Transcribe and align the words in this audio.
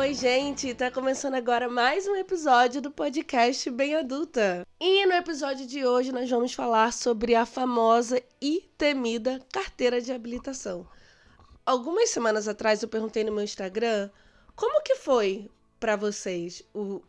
Oi, 0.00 0.14
gente! 0.14 0.74
Tá 0.74 0.90
começando 0.90 1.34
agora 1.34 1.68
mais 1.68 2.06
um 2.06 2.16
episódio 2.16 2.80
do 2.80 2.90
podcast 2.90 3.70
Bem 3.70 3.94
Adulta. 3.94 4.66
E 4.80 5.04
no 5.04 5.12
episódio 5.12 5.66
de 5.66 5.84
hoje 5.84 6.10
nós 6.10 6.28
vamos 6.30 6.54
falar 6.54 6.90
sobre 6.90 7.34
a 7.34 7.44
famosa 7.44 8.18
e 8.40 8.66
temida 8.78 9.38
carteira 9.52 10.00
de 10.00 10.10
habilitação. 10.10 10.88
Algumas 11.66 12.08
semanas 12.08 12.48
atrás 12.48 12.82
eu 12.82 12.88
perguntei 12.88 13.24
no 13.24 13.30
meu 13.30 13.44
Instagram 13.44 14.08
como 14.56 14.82
que 14.82 14.96
foi 14.96 15.50
para 15.78 15.96
vocês 15.96 16.62
o, 16.74 17.02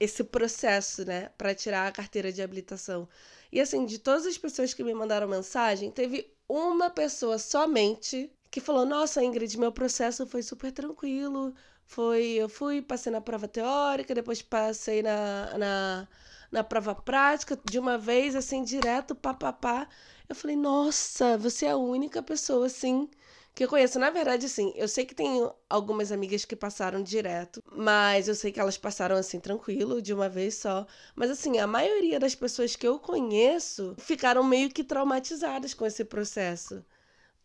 esse 0.00 0.24
processo, 0.24 1.04
né, 1.04 1.30
para 1.38 1.54
tirar 1.54 1.86
a 1.86 1.92
carteira 1.92 2.32
de 2.32 2.42
habilitação. 2.42 3.08
E 3.52 3.60
assim, 3.60 3.86
de 3.86 4.00
todas 4.00 4.26
as 4.26 4.36
pessoas 4.36 4.74
que 4.74 4.82
me 4.82 4.92
mandaram 4.92 5.28
mensagem, 5.28 5.88
teve 5.88 6.28
uma 6.48 6.90
pessoa 6.90 7.38
somente 7.38 8.28
que 8.50 8.60
falou: 8.60 8.84
Nossa, 8.84 9.22
Ingrid, 9.22 9.56
meu 9.56 9.70
processo 9.70 10.26
foi 10.26 10.42
super 10.42 10.72
tranquilo. 10.72 11.54
Foi, 11.86 12.24
eu 12.32 12.48
fui, 12.48 12.82
passei 12.82 13.12
na 13.12 13.20
prova 13.20 13.46
teórica, 13.48 14.14
depois 14.14 14.42
passei 14.42 15.02
na, 15.02 15.56
na, 15.58 16.08
na 16.50 16.64
prova 16.64 16.94
prática, 16.94 17.58
de 17.64 17.78
uma 17.78 17.96
vez, 17.98 18.34
assim, 18.34 18.62
direto, 18.64 19.14
papapá. 19.14 19.88
Eu 20.28 20.34
falei, 20.34 20.56
nossa, 20.56 21.36
você 21.38 21.66
é 21.66 21.70
a 21.70 21.76
única 21.76 22.22
pessoa, 22.22 22.66
assim, 22.66 23.08
que 23.54 23.64
eu 23.64 23.68
conheço. 23.68 23.98
Na 23.98 24.10
verdade, 24.10 24.46
assim, 24.46 24.72
eu 24.76 24.88
sei 24.88 25.04
que 25.06 25.14
tem 25.14 25.48
algumas 25.70 26.10
amigas 26.10 26.44
que 26.44 26.56
passaram 26.56 27.02
direto, 27.02 27.62
mas 27.72 28.26
eu 28.28 28.34
sei 28.34 28.50
que 28.50 28.58
elas 28.60 28.76
passaram 28.78 29.16
assim 29.16 29.38
tranquilo, 29.40 30.02
de 30.02 30.12
uma 30.12 30.28
vez 30.28 30.54
só. 30.56 30.86
Mas 31.14 31.30
assim, 31.30 31.58
a 31.58 31.66
maioria 31.66 32.18
das 32.18 32.34
pessoas 32.34 32.74
que 32.76 32.86
eu 32.86 32.98
conheço 32.98 33.94
ficaram 33.98 34.42
meio 34.42 34.70
que 34.70 34.82
traumatizadas 34.84 35.74
com 35.74 35.86
esse 35.86 36.04
processo. 36.04 36.84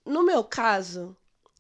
No 0.06 0.24
meu 0.24 0.44
caso, 0.44 1.16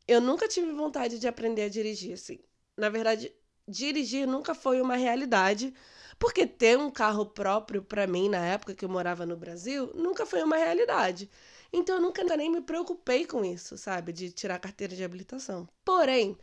eu 0.07 0.21
nunca 0.21 0.47
tive 0.47 0.71
vontade 0.73 1.19
de 1.19 1.27
aprender 1.27 1.63
a 1.63 1.69
dirigir, 1.69 2.13
assim. 2.13 2.39
Na 2.79 2.89
verdade, 2.89 3.33
dirigir 3.67 4.25
nunca 4.25 4.55
foi 4.55 4.81
uma 4.81 4.95
realidade, 4.95 5.73
porque 6.17 6.47
ter 6.47 6.77
um 6.77 6.89
carro 6.89 7.25
próprio 7.25 7.83
para 7.83 8.07
mim 8.07 8.29
na 8.29 8.43
época 8.45 8.73
que 8.73 8.83
eu 8.83 8.89
morava 8.89 9.25
no 9.25 9.37
Brasil 9.37 9.91
nunca 9.93 10.25
foi 10.25 10.41
uma 10.41 10.57
realidade. 10.57 11.29
Então 11.71 11.95
eu 11.95 12.01
nunca 12.01 12.23
nem 12.35 12.51
me 12.51 12.61
preocupei 12.61 13.25
com 13.25 13.45
isso, 13.45 13.77
sabe? 13.77 14.11
De 14.11 14.31
tirar 14.31 14.55
a 14.55 14.59
carteira 14.59 14.95
de 14.95 15.03
habilitação. 15.03 15.67
Porém, 15.85 16.37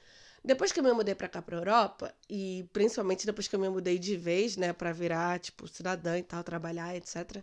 depois 0.45 0.71
que 0.71 0.79
eu 0.79 0.85
me 0.85 0.93
mudei 0.93 1.15
para 1.15 1.29
cá 1.29 1.43
para 1.43 1.57
Europa 1.57 2.15
e 2.31 2.69
principalmente 2.73 3.27
depois 3.27 3.49
que 3.49 3.57
eu 3.57 3.61
me 3.61 3.69
mudei 3.69 3.99
de 3.99 4.17
vez, 4.17 4.57
né, 4.57 4.73
para 4.73 4.93
virar 4.93 5.41
tipo 5.41 5.67
cidadã 5.67 6.17
e 6.17 6.23
tal, 6.23 6.45
trabalhar, 6.45 6.95
etc. 6.95 7.43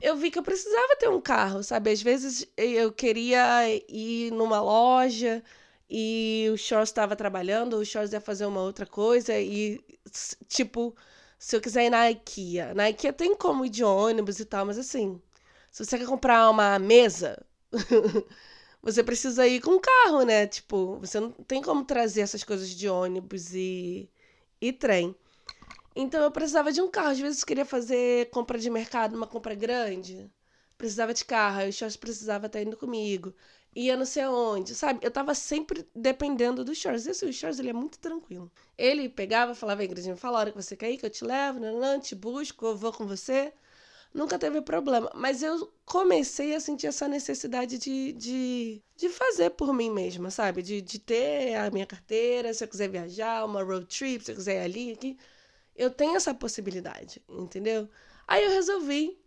Eu 0.00 0.16
vi 0.16 0.30
que 0.30 0.38
eu 0.38 0.42
precisava 0.42 0.96
ter 0.96 1.08
um 1.08 1.20
carro, 1.20 1.62
sabe? 1.62 1.90
Às 1.92 2.02
vezes 2.02 2.46
eu 2.56 2.90
queria 2.90 3.68
ir 3.88 4.32
numa 4.32 4.60
loja 4.60 5.42
e 5.94 6.48
o 6.50 6.56
Shores 6.56 6.88
estava 6.88 7.14
trabalhando, 7.14 7.76
o 7.76 7.84
Shores 7.84 8.12
ia 8.14 8.20
fazer 8.20 8.46
uma 8.46 8.62
outra 8.62 8.86
coisa 8.86 9.38
e 9.38 9.78
tipo, 10.48 10.96
se 11.38 11.54
eu 11.54 11.60
quiser 11.60 11.84
ir 11.86 11.90
na 11.90 12.10
IKEA, 12.10 12.72
na 12.74 12.88
IKEA 12.88 13.12
tem 13.12 13.36
como 13.36 13.66
ir 13.66 13.68
de 13.68 13.84
ônibus 13.84 14.40
e 14.40 14.46
tal, 14.46 14.64
mas 14.64 14.78
assim, 14.78 15.20
se 15.70 15.84
você 15.84 15.98
quer 15.98 16.06
comprar 16.06 16.48
uma 16.50 16.78
mesa, 16.78 17.44
você 18.82 19.04
precisa 19.04 19.46
ir 19.46 19.60
com 19.60 19.72
um 19.72 19.80
carro, 19.80 20.22
né? 20.24 20.46
Tipo, 20.46 20.98
você 20.98 21.20
não 21.20 21.30
tem 21.30 21.62
como 21.62 21.84
trazer 21.84 22.22
essas 22.22 22.42
coisas 22.42 22.70
de 22.70 22.88
ônibus 22.88 23.54
e, 23.54 24.08
e 24.60 24.72
trem. 24.72 25.14
Então 25.94 26.22
eu 26.22 26.30
precisava 26.30 26.72
de 26.72 26.80
um 26.80 26.90
carro. 26.90 27.10
Às 27.10 27.20
vezes 27.20 27.40
eu 27.42 27.46
queria 27.46 27.64
fazer 27.66 28.30
compra 28.30 28.58
de 28.58 28.70
mercado, 28.70 29.16
uma 29.16 29.26
compra 29.26 29.54
grande. 29.54 30.30
Precisava 30.78 31.14
de 31.14 31.24
carro, 31.24 31.60
aí 31.60 31.70
o 31.70 31.72
Shores 31.72 31.96
precisava 31.96 32.46
estar 32.46 32.62
indo 32.62 32.76
comigo. 32.76 33.34
Ia 33.74 33.96
não 33.96 34.04
sei 34.04 34.22
aonde, 34.24 34.74
sabe? 34.74 35.00
Eu 35.02 35.10
tava 35.10 35.34
sempre 35.34 35.86
dependendo 35.94 36.64
do 36.64 36.74
Shores. 36.74 37.06
Esse 37.06 37.24
o 37.24 37.32
Shores, 37.32 37.58
ele 37.58 37.70
é 37.70 37.72
muito 37.72 37.98
tranquilo. 37.98 38.50
Ele 38.76 39.08
pegava, 39.08 39.54
falava, 39.54 39.82
me 39.82 40.16
fala 40.16 40.38
a 40.38 40.40
hora 40.40 40.50
que 40.50 40.62
você 40.62 40.76
quer 40.76 40.90
ir, 40.90 40.98
que 40.98 41.06
eu 41.06 41.10
te 41.10 41.24
levo, 41.24 41.58
não, 41.60 42.00
te 42.00 42.14
busco, 42.14 42.66
eu 42.66 42.76
vou 42.76 42.92
com 42.92 43.06
você 43.06 43.52
nunca 44.14 44.38
teve 44.38 44.60
problema. 44.60 45.10
Mas 45.14 45.42
eu 45.42 45.72
comecei 45.84 46.54
a 46.54 46.60
sentir 46.60 46.86
essa 46.86 47.08
necessidade 47.08 47.78
de, 47.78 48.12
de, 48.12 48.82
de 48.96 49.08
fazer 49.08 49.50
por 49.50 49.72
mim 49.72 49.90
mesma, 49.90 50.30
sabe? 50.30 50.62
De, 50.62 50.80
de 50.80 50.98
ter 50.98 51.54
a 51.56 51.70
minha 51.70 51.86
carteira, 51.86 52.52
se 52.52 52.64
eu 52.64 52.68
quiser 52.68 52.88
viajar, 52.88 53.44
uma 53.44 53.62
road 53.62 53.86
trip, 53.86 54.24
se 54.24 54.32
eu 54.32 54.36
quiser 54.36 54.56
ir 54.62 54.64
ali, 54.64 54.92
aqui. 54.92 55.18
Eu 55.74 55.90
tenho 55.90 56.16
essa 56.16 56.34
possibilidade, 56.34 57.22
entendeu? 57.28 57.88
Aí 58.26 58.44
eu 58.44 58.50
resolvi 58.50 59.18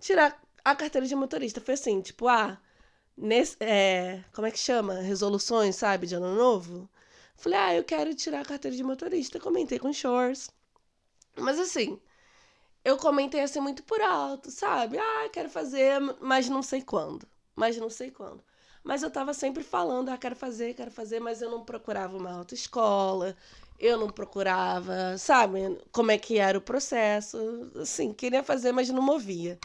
tirar 0.00 0.40
a 0.64 0.76
carteira 0.76 1.06
de 1.06 1.14
motorista. 1.16 1.60
Foi 1.60 1.74
assim, 1.74 2.00
tipo, 2.00 2.28
ah, 2.28 2.60
nesse, 3.16 3.56
é, 3.60 4.22
como 4.32 4.46
é 4.46 4.50
que 4.50 4.58
chama? 4.58 4.94
Resoluções, 5.00 5.76
sabe, 5.76 6.06
de 6.06 6.14
ano 6.14 6.34
novo. 6.34 6.88
Falei, 7.36 7.58
ah, 7.58 7.74
eu 7.74 7.84
quero 7.84 8.14
tirar 8.14 8.40
a 8.40 8.44
carteira 8.44 8.76
de 8.76 8.82
motorista. 8.84 9.40
Comentei 9.40 9.78
com 9.78 9.92
Shores. 9.92 10.50
Mas 11.36 11.58
assim, 11.58 12.00
eu 12.84 12.96
comentei 12.98 13.40
assim 13.42 13.60
muito 13.60 13.82
por 13.84 14.00
alto, 14.00 14.50
sabe? 14.50 14.98
Ah, 14.98 15.28
quero 15.32 15.50
fazer, 15.50 16.00
mas 16.20 16.48
não 16.48 16.62
sei 16.62 16.82
quando. 16.82 17.26
Mas 17.56 17.76
não 17.76 17.90
sei 17.90 18.10
quando. 18.10 18.42
Mas 18.82 19.02
eu 19.02 19.10
tava 19.10 19.32
sempre 19.34 19.62
falando, 19.64 20.10
ah, 20.10 20.18
quero 20.18 20.36
fazer, 20.36 20.74
quero 20.74 20.90
fazer, 20.90 21.20
mas 21.20 21.40
eu 21.40 21.50
não 21.50 21.64
procurava 21.64 22.16
uma 22.16 22.32
autoescola, 22.32 23.36
eu 23.78 23.96
não 23.98 24.10
procurava, 24.10 25.16
sabe, 25.18 25.78
como 25.92 26.10
é 26.10 26.18
que 26.18 26.38
era 26.38 26.58
o 26.58 26.60
processo. 26.60 27.38
Assim, 27.80 28.12
queria 28.12 28.42
fazer, 28.42 28.72
mas 28.72 28.90
não 28.90 29.02
movia. 29.02 29.58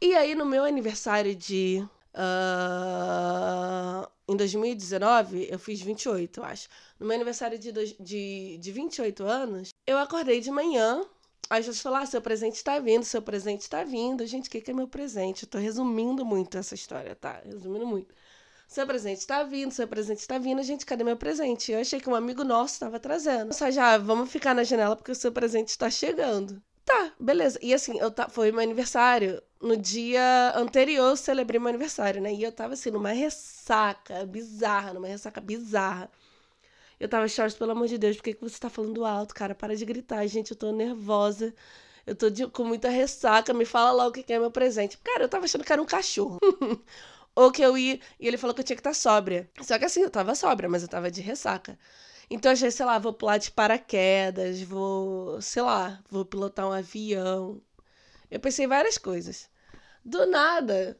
E 0.00 0.14
aí, 0.14 0.34
no 0.34 0.44
meu 0.46 0.64
aniversário 0.64 1.34
de. 1.34 1.86
Uh, 2.14 4.06
em 4.28 4.36
2019, 4.36 5.48
eu 5.50 5.58
fiz 5.58 5.80
28, 5.80 6.40
eu 6.40 6.44
acho. 6.44 6.68
No 6.98 7.06
meu 7.06 7.14
aniversário 7.14 7.58
de, 7.58 7.72
de, 7.72 8.58
de 8.58 8.72
28 8.72 9.24
anos, 9.24 9.70
eu 9.86 9.98
acordei 9.98 10.40
de 10.40 10.50
manhã 10.50 11.04
Aí 11.52 11.62
Jesus 11.62 11.82
falou: 11.82 11.98
ah, 11.98 12.06
seu 12.06 12.22
presente 12.22 12.54
está 12.54 12.78
vindo, 12.78 13.04
seu 13.04 13.20
presente 13.20 13.60
está 13.60 13.84
vindo. 13.84 14.26
Gente, 14.26 14.48
o 14.48 14.50
que, 14.50 14.62
que 14.62 14.70
é 14.70 14.74
meu 14.74 14.88
presente? 14.88 15.42
Eu 15.42 15.48
tô 15.50 15.58
resumindo 15.58 16.24
muito 16.24 16.56
essa 16.56 16.74
história, 16.74 17.14
tá? 17.14 17.42
Resumindo 17.44 17.86
muito. 17.86 18.14
Seu 18.66 18.86
presente 18.86 19.18
está 19.18 19.42
vindo, 19.42 19.70
seu 19.70 19.86
presente 19.86 20.20
está 20.20 20.38
vindo. 20.38 20.62
Gente, 20.62 20.86
cadê 20.86 21.04
meu 21.04 21.14
presente? 21.14 21.70
Eu 21.70 21.80
achei 21.80 22.00
que 22.00 22.08
um 22.08 22.14
amigo 22.14 22.42
nosso 22.42 22.72
estava 22.72 22.98
trazendo. 22.98 23.52
Só 23.52 23.70
já, 23.70 23.98
vamos 23.98 24.30
ficar 24.30 24.54
na 24.54 24.64
janela 24.64 24.96
porque 24.96 25.12
o 25.12 25.14
seu 25.14 25.30
presente 25.30 25.68
está 25.68 25.90
chegando. 25.90 26.62
Tá, 26.86 27.12
beleza. 27.20 27.58
E 27.60 27.74
assim, 27.74 27.98
eu 27.98 28.10
foi 28.30 28.50
meu 28.50 28.62
aniversário. 28.62 29.42
No 29.62 29.76
dia 29.76 30.52
anterior 30.56 31.10
eu 31.10 31.16
celebrei 31.16 31.60
meu 31.60 31.68
aniversário, 31.68 32.20
né? 32.20 32.34
E 32.34 32.42
eu 32.42 32.50
tava 32.52 32.74
assim, 32.74 32.90
numa 32.90 33.12
ressaca 33.12 34.26
bizarra, 34.26 34.92
numa 34.92 35.06
ressaca 35.06 35.40
bizarra. 35.40 36.10
Eu 37.00 37.08
tava, 37.08 37.28
Charles, 37.28 37.54
pelo 37.56 37.72
amor 37.72 37.88
de 37.88 37.98
Deus, 37.98 38.16
por 38.16 38.24
que, 38.24 38.34
que 38.34 38.42
você 38.42 38.58
tá 38.58 38.70
falando 38.70 39.04
alto, 39.04 39.34
cara? 39.34 39.54
Para 39.54 39.76
de 39.76 39.84
gritar, 39.84 40.26
gente, 40.26 40.52
eu 40.52 40.56
tô 40.56 40.72
nervosa. 40.72 41.54
Eu 42.06 42.14
tô 42.16 42.30
de, 42.30 42.46
com 42.48 42.64
muita 42.64 42.88
ressaca, 42.90 43.54
me 43.54 43.64
fala 43.64 43.92
lá 43.92 44.06
o 44.08 44.12
que, 44.12 44.22
que 44.22 44.32
é 44.32 44.38
meu 44.38 44.50
presente. 44.50 44.98
Cara, 44.98 45.24
eu 45.24 45.28
tava 45.28 45.44
achando 45.44 45.64
que 45.64 45.72
era 45.72 45.82
um 45.82 45.86
cachorro. 45.86 46.40
Ou 47.34 47.50
que 47.52 47.62
eu 47.62 47.78
ia. 47.78 48.00
E 48.20 48.28
ele 48.28 48.36
falou 48.36 48.54
que 48.54 48.60
eu 48.60 48.64
tinha 48.64 48.76
que 48.76 48.80
estar 48.80 48.90
tá 48.90 48.94
sóbria. 48.94 49.48
Só 49.62 49.78
que 49.78 49.84
assim, 49.84 50.02
eu 50.02 50.10
tava 50.10 50.34
sóbria, 50.34 50.68
mas 50.68 50.82
eu 50.82 50.88
tava 50.88 51.10
de 51.10 51.20
ressaca. 51.20 51.78
Então 52.30 52.50
eu 52.50 52.54
achei, 52.54 52.70
sei 52.70 52.86
lá, 52.86 52.98
vou 52.98 53.12
pular 53.12 53.38
de 53.38 53.50
paraquedas, 53.50 54.62
vou, 54.62 55.40
sei 55.42 55.62
lá, 55.62 56.00
vou 56.10 56.24
pilotar 56.24 56.66
um 56.68 56.72
avião. 56.72 57.60
Eu 58.30 58.40
pensei 58.40 58.66
várias 58.66 58.98
coisas. 58.98 59.50
Do 60.04 60.26
nada, 60.26 60.98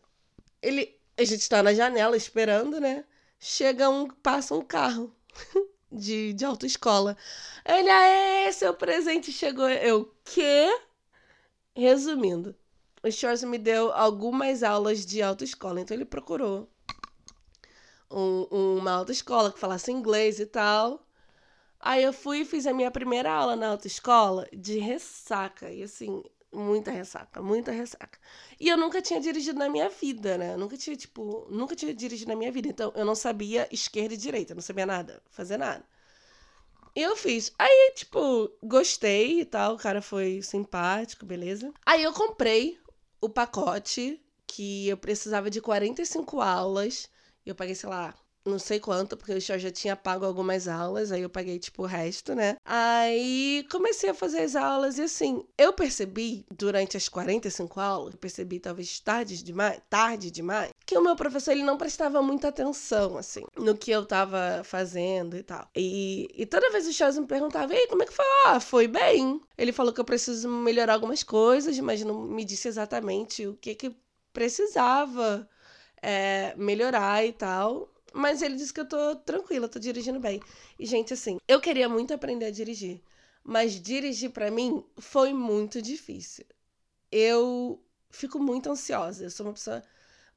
ele. 0.61 0.99
A 1.17 1.25
gente 1.25 1.49
tá 1.49 1.63
na 1.63 1.75
janela 1.75 2.17
esperando, 2.17 2.81
né? 2.81 3.05
Chega 3.39 3.89
um, 3.91 4.09
passa 4.09 4.55
um 4.55 4.63
carro. 4.63 5.15
de, 5.93 6.33
de 6.33 6.45
autoescola. 6.45 7.17
Ele, 7.65 7.91
aê, 7.91 8.53
seu 8.53 8.75
presente 8.75 9.31
chegou. 9.31 9.69
Eu, 9.69 10.13
quê? 10.25 10.69
Resumindo, 11.77 12.55
o 13.03 13.11
Shores 13.11 13.43
me 13.45 13.59
deu 13.59 13.93
algumas 13.93 14.63
aulas 14.63 15.05
de 15.07 15.23
autoescola, 15.23 15.81
então 15.81 15.97
ele 15.97 16.05
procurou 16.05 16.69
um, 18.11 18.77
uma 18.79 18.93
autoescola 18.93 19.53
que 19.53 19.59
falasse 19.59 19.91
inglês 19.93 20.39
e 20.41 20.47
tal. 20.47 21.07
Aí 21.81 22.03
eu 22.05 22.13
fui 22.13 22.41
e 22.41 22.45
fiz 22.45 22.67
a 22.67 22.73
minha 22.73 22.91
primeira 22.91 23.33
aula 23.33 23.57
na 23.57 23.69
autoescola 23.69 24.47
de 24.53 24.79
ressaca. 24.79 25.71
E 25.71 25.83
assim, 25.83 26.23
muita 26.53 26.91
ressaca, 26.91 27.43
muita 27.43 27.73
ressaca. 27.73 28.19
E 28.61 28.69
eu 28.69 28.77
nunca 28.77 29.01
tinha 29.01 29.21
dirigido 29.21 29.59
na 29.59 29.69
minha 29.69 29.89
vida, 29.89 30.37
né? 30.37 30.57
nunca 30.57 30.77
tinha, 30.77 30.97
tipo, 30.97 31.47
nunca 31.51 31.75
tinha 31.75 31.95
dirigido 31.95 32.29
na 32.31 32.37
minha 32.37 32.53
vida. 32.53 32.69
Então, 32.69 32.93
eu 32.95 33.05
não 33.05 33.15
sabia 33.15 33.67
esquerda 33.71 34.15
e 34.15 34.17
direita, 34.17 34.55
não 34.55 34.63
sabia 34.63 34.87
nada, 34.87 35.23
fazer 35.31 35.57
nada. 35.57 35.85
E 36.95 37.01
eu 37.01 37.17
fiz. 37.17 37.53
Aí, 37.59 37.93
tipo, 37.97 38.51
gostei 38.63 39.41
e 39.41 39.45
tal, 39.45 39.75
o 39.75 39.79
cara 39.79 40.03
foi 40.03 40.43
simpático, 40.43 41.25
beleza. 41.25 41.73
Aí 41.87 42.03
eu 42.03 42.13
comprei 42.13 42.79
o 43.21 43.29
pacote 43.29 44.21
que 44.47 44.89
eu 44.89 44.97
precisava 44.99 45.49
de 45.49 45.61
45 45.61 46.41
aulas. 46.41 47.09
E 47.47 47.49
eu 47.49 47.55
paguei, 47.55 47.75
sei 47.75 47.89
lá, 47.89 48.15
não 48.45 48.59
sei 48.59 48.81
quanto, 48.81 49.17
porque 49.17 49.33
eu 49.33 49.41
já 49.41 49.71
tinha 49.71 49.97
pago 49.97 50.25
algumas 50.25 50.69
aulas, 50.69 51.13
aí 51.13 51.23
eu 51.23 51.31
paguei, 51.31 51.59
tipo, 51.59 51.83
o 51.83 51.87
resto, 51.87 52.35
né? 52.35 52.57
Aí 52.65 53.67
comecei 53.71 54.11
a 54.11 54.15
fazer 54.15 54.41
as 54.41 54.57
aulas 54.57 54.99
e 54.99 55.03
assim, 55.03 55.45
eu 55.57 55.73
percebi 55.73 56.45
durante 56.51 56.97
as 56.97 57.09
45 57.09 57.81
aulas, 57.81 58.15
eu 58.15 58.19
percebi 58.19 58.59
talvez 58.59 58.99
tarde 59.01 59.43
demais, 59.43 59.81
tarde 59.89 60.31
demais, 60.31 60.71
que 60.85 60.97
o 60.97 61.03
meu 61.03 61.17
professor 61.17 61.53
ele 61.53 61.63
não 61.63 61.79
prestava 61.79 62.23
muita 62.23 62.49
atenção, 62.49 63.17
assim, 63.17 63.45
no 63.57 63.77
que 63.77 63.91
eu 63.91 64.05
tava 64.05 64.63
fazendo 64.65 65.37
e 65.37 65.43
tal. 65.43 65.69
E, 65.77 66.29
e 66.35 66.47
toda 66.47 66.71
vez 66.71 66.87
o 66.87 66.93
Charles 66.93 67.19
me 67.19 67.27
perguntava, 67.27 67.75
ei, 67.75 67.87
como 67.87 68.03
é 68.03 68.07
que 68.07 68.13
foi? 68.13 68.25
Ah, 68.47 68.61
foi 68.61 68.89
bem. 68.89 69.41
Ele 69.57 69.73
falou 69.73 69.93
que 69.93 70.01
eu 70.01 70.05
preciso 70.05 70.49
melhorar 70.49 70.95
algumas 70.95 71.23
coisas, 71.23 71.79
mas 71.81 72.03
não 72.03 72.23
me 72.23 72.45
disse 72.45 72.69
exatamente 72.69 73.47
o 73.47 73.55
que 73.55 73.75
que 73.75 73.97
precisava 74.33 75.49
é, 76.01 76.55
melhorar 76.57 77.25
e 77.25 77.33
tal. 77.33 77.92
Mas 78.15 78.43
ele 78.43 78.57
disse 78.57 78.73
que 78.73 78.81
eu 78.81 78.89
tô 78.89 79.17
tranquila, 79.17 79.69
tô 79.69 79.79
dirigindo 79.79 80.21
bem. 80.21 80.41
E, 80.79 80.87
gente, 80.87 81.13
assim, 81.15 81.39
eu 81.49 81.61
queria 81.61 81.89
muito 81.89 82.13
aprender 82.15 82.47
a 82.47 82.51
dirigir. 82.51 83.03
Mas 83.45 83.81
dirigir 83.81 84.31
para 84.31 84.51
mim 84.51 84.85
foi 84.99 85.33
muito 85.33 85.83
difícil. 85.83 86.45
Eu 87.11 87.83
fico 88.11 88.39
muito 88.39 88.71
ansiosa. 88.71 89.25
Eu 89.25 89.31
sou 89.31 89.47
uma 89.47 89.53
pessoa 89.53 89.83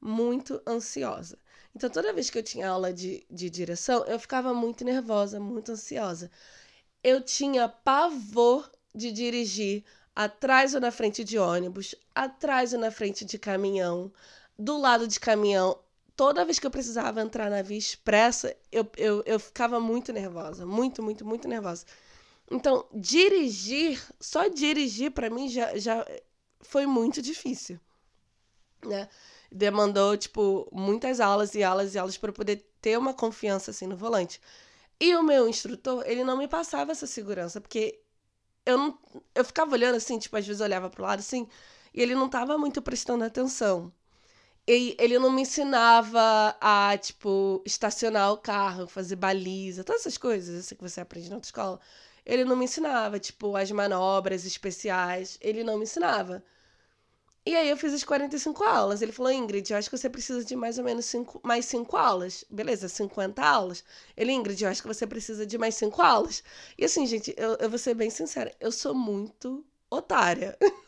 muito 0.00 0.60
ansiosa. 0.66 1.38
Então, 1.74 1.90
toda 1.90 2.12
vez 2.12 2.30
que 2.30 2.38
eu 2.38 2.42
tinha 2.42 2.68
aula 2.68 2.92
de, 2.92 3.26
de 3.30 3.50
direção, 3.50 4.04
eu 4.06 4.18
ficava 4.18 4.54
muito 4.54 4.84
nervosa, 4.84 5.38
muito 5.38 5.72
ansiosa. 5.72 6.30
Eu 7.02 7.20
tinha 7.20 7.68
pavor 7.68 8.70
de 8.94 9.12
dirigir 9.12 9.84
atrás 10.14 10.74
ou 10.74 10.80
na 10.80 10.90
frente 10.90 11.22
de 11.22 11.38
ônibus, 11.38 11.94
atrás 12.14 12.72
ou 12.72 12.78
na 12.80 12.90
frente 12.90 13.24
de 13.24 13.38
caminhão, 13.38 14.10
do 14.58 14.78
lado 14.78 15.06
de 15.06 15.20
caminhão. 15.20 15.78
Toda 16.16 16.44
vez 16.44 16.58
que 16.58 16.66
eu 16.66 16.70
precisava 16.70 17.20
entrar 17.20 17.50
na 17.50 17.62
via 17.62 17.76
expressa, 17.78 18.56
eu, 18.72 18.88
eu, 18.96 19.22
eu 19.26 19.38
ficava 19.38 19.78
muito 19.78 20.12
nervosa. 20.12 20.64
Muito, 20.66 21.02
muito, 21.02 21.24
muito 21.26 21.46
nervosa. 21.48 21.84
Então, 22.50 22.86
dirigir, 22.94 24.02
só 24.20 24.48
dirigir 24.48 25.10
para 25.12 25.28
mim 25.30 25.48
já, 25.48 25.76
já 25.76 26.06
foi 26.60 26.86
muito 26.86 27.20
difícil, 27.20 27.78
né? 28.84 29.08
Demandou, 29.50 30.16
tipo, 30.16 30.68
muitas 30.72 31.20
aulas 31.20 31.54
e 31.54 31.62
aulas 31.62 31.94
e 31.94 31.98
aulas 31.98 32.16
para 32.18 32.32
poder 32.32 32.68
ter 32.80 32.98
uma 32.98 33.14
confiança, 33.14 33.70
assim, 33.70 33.86
no 33.86 33.96
volante. 33.96 34.40
E 35.00 35.14
o 35.16 35.22
meu 35.22 35.48
instrutor, 35.48 36.04
ele 36.06 36.24
não 36.24 36.36
me 36.38 36.48
passava 36.48 36.92
essa 36.92 37.06
segurança, 37.06 37.60
porque 37.60 38.00
eu 38.66 38.78
não... 38.78 38.98
Eu 39.34 39.44
ficava 39.44 39.72
olhando, 39.72 39.96
assim, 39.96 40.18
tipo, 40.18 40.36
às 40.36 40.46
vezes 40.46 40.60
eu 40.60 40.66
olhava 40.66 40.90
pro 40.90 41.02
lado, 41.04 41.20
assim, 41.20 41.48
e 41.94 42.02
ele 42.02 42.14
não 42.14 42.28
tava 42.28 42.58
muito 42.58 42.82
prestando 42.82 43.24
atenção. 43.24 43.92
E 44.68 44.96
ele 44.98 45.18
não 45.18 45.30
me 45.30 45.42
ensinava 45.42 46.56
a, 46.60 46.96
tipo, 46.98 47.62
estacionar 47.64 48.32
o 48.32 48.38
carro, 48.38 48.86
fazer 48.88 49.16
baliza, 49.16 49.84
todas 49.84 50.02
essas 50.02 50.18
coisas 50.18 50.58
assim, 50.64 50.74
que 50.74 50.82
você 50.82 51.00
aprende 51.00 51.30
na 51.30 51.38
escola. 51.38 51.80
Ele 52.24 52.44
não 52.44 52.56
me 52.56 52.64
ensinava, 52.64 53.18
tipo, 53.20 53.56
as 53.56 53.70
manobras 53.70 54.44
especiais. 54.44 55.38
Ele 55.40 55.62
não 55.64 55.78
me 55.78 55.84
ensinava. 55.84 56.42
E 57.46 57.54
aí 57.56 57.70
eu 57.70 57.76
fiz 57.76 57.94
as 57.94 58.02
45 58.04 58.62
aulas. 58.64 59.00
Ele 59.02 59.12
falou, 59.12 59.30
Ingrid, 59.32 59.70
eu 59.70 59.78
acho 59.78 59.88
que 59.88 59.96
você 59.96 60.10
precisa 60.10 60.44
de 60.44 60.54
mais 60.56 60.78
ou 60.78 60.84
menos 60.84 61.06
cinco, 61.06 61.40
mais 61.44 61.64
5 61.66 61.96
aulas. 61.96 62.44
Beleza, 62.50 62.88
50 62.88 63.42
aulas. 63.44 63.84
Ele, 64.16 64.32
Ingrid, 64.32 64.62
eu 64.64 64.68
acho 64.70 64.82
que 64.82 64.88
você 64.88 65.06
precisa 65.06 65.46
de 65.46 65.56
mais 65.56 65.74
5 65.76 66.02
aulas. 66.02 66.42
E 66.76 66.84
assim, 66.84 67.06
gente, 67.06 67.32
eu, 67.36 67.56
eu 67.60 67.70
vou 67.70 67.78
ser 67.78 67.94
bem 67.94 68.10
sincera, 68.10 68.52
eu 68.60 68.72
sou 68.72 68.94
muito 68.94 69.64
otária. 69.90 70.58